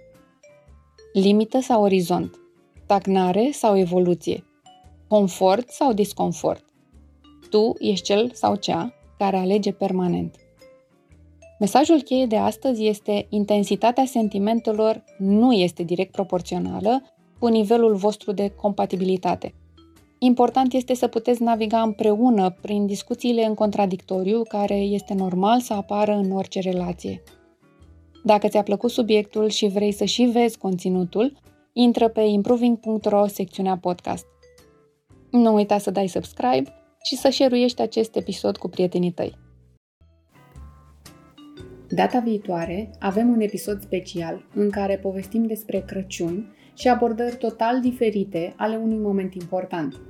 Limită 1.12 1.60
sau 1.60 1.82
orizont, 1.82 2.40
stagnare 2.84 3.50
sau 3.52 3.78
evoluție, 3.78 4.44
confort 5.08 5.68
sau 5.70 5.92
disconfort. 5.92 6.64
Tu 7.50 7.74
ești 7.78 8.04
cel 8.04 8.30
sau 8.32 8.56
cea 8.56 8.94
care 9.18 9.36
alege 9.36 9.72
permanent. 9.72 10.36
Mesajul 11.58 12.00
cheie 12.00 12.26
de 12.26 12.36
astăzi 12.36 12.86
este 12.86 13.26
intensitatea 13.28 14.04
sentimentelor 14.04 15.04
nu 15.18 15.52
este 15.52 15.82
direct 15.82 16.12
proporțională 16.12 17.02
cu 17.38 17.46
nivelul 17.46 17.94
vostru 17.94 18.32
de 18.32 18.48
compatibilitate. 18.48 19.54
Important 20.18 20.72
este 20.72 20.94
să 20.94 21.06
puteți 21.06 21.42
naviga 21.42 21.82
împreună 21.82 22.50
prin 22.60 22.86
discuțiile 22.86 23.44
în 23.44 23.54
contradictoriu 23.54 24.42
care 24.42 24.74
este 24.74 25.14
normal 25.14 25.60
să 25.60 25.72
apară 25.72 26.12
în 26.12 26.30
orice 26.30 26.60
relație. 26.60 27.22
Dacă 28.24 28.48
ți-a 28.48 28.62
plăcut 28.62 28.90
subiectul 28.90 29.48
și 29.48 29.66
vrei 29.66 29.92
să 29.92 30.04
și 30.04 30.22
vezi 30.22 30.58
conținutul, 30.58 31.32
intră 31.72 32.08
pe 32.08 32.20
improving.ro 32.20 33.26
secțiunea 33.26 33.78
podcast. 33.78 34.26
Nu 35.36 35.54
uita 35.54 35.78
să 35.78 35.90
dai 35.90 36.06
subscribe 36.06 36.72
și 37.02 37.16
să 37.16 37.28
share 37.30 37.66
acest 37.78 38.16
episod 38.16 38.56
cu 38.56 38.68
prietenii 38.68 39.12
tăi. 39.12 39.38
Data 41.88 42.18
viitoare 42.18 42.90
avem 42.98 43.28
un 43.28 43.40
episod 43.40 43.80
special 43.80 44.46
în 44.54 44.70
care 44.70 44.96
povestim 44.96 45.46
despre 45.46 45.80
Crăciun 45.80 46.54
și 46.74 46.88
abordări 46.88 47.36
total 47.36 47.80
diferite 47.80 48.54
ale 48.56 48.76
unui 48.76 48.98
moment 48.98 49.34
important. 49.34 50.00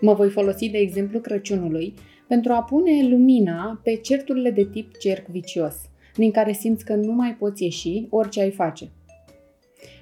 Mă 0.00 0.14
voi 0.14 0.30
folosi 0.30 0.70
de 0.70 0.78
exemplu 0.78 1.20
Crăciunului 1.20 1.94
pentru 2.28 2.52
a 2.52 2.62
pune 2.62 3.08
lumina 3.08 3.80
pe 3.84 3.96
certurile 3.96 4.50
de 4.50 4.64
tip 4.64 4.96
cerc 4.96 5.26
vicios, 5.26 5.74
din 6.16 6.30
care 6.30 6.52
simți 6.52 6.84
că 6.84 6.94
nu 6.94 7.12
mai 7.12 7.36
poți 7.38 7.62
ieși 7.62 8.06
orice 8.10 8.40
ai 8.40 8.50
face. 8.50 8.90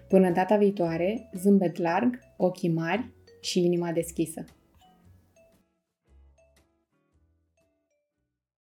Până 0.09 0.31
data 0.31 0.57
viitoare, 0.57 1.31
zâmbet 1.35 1.79
larg, 1.79 2.19
ochii 2.37 2.73
mari 2.73 3.11
și 3.41 3.65
inima 3.65 3.93
deschisă. 3.93 4.45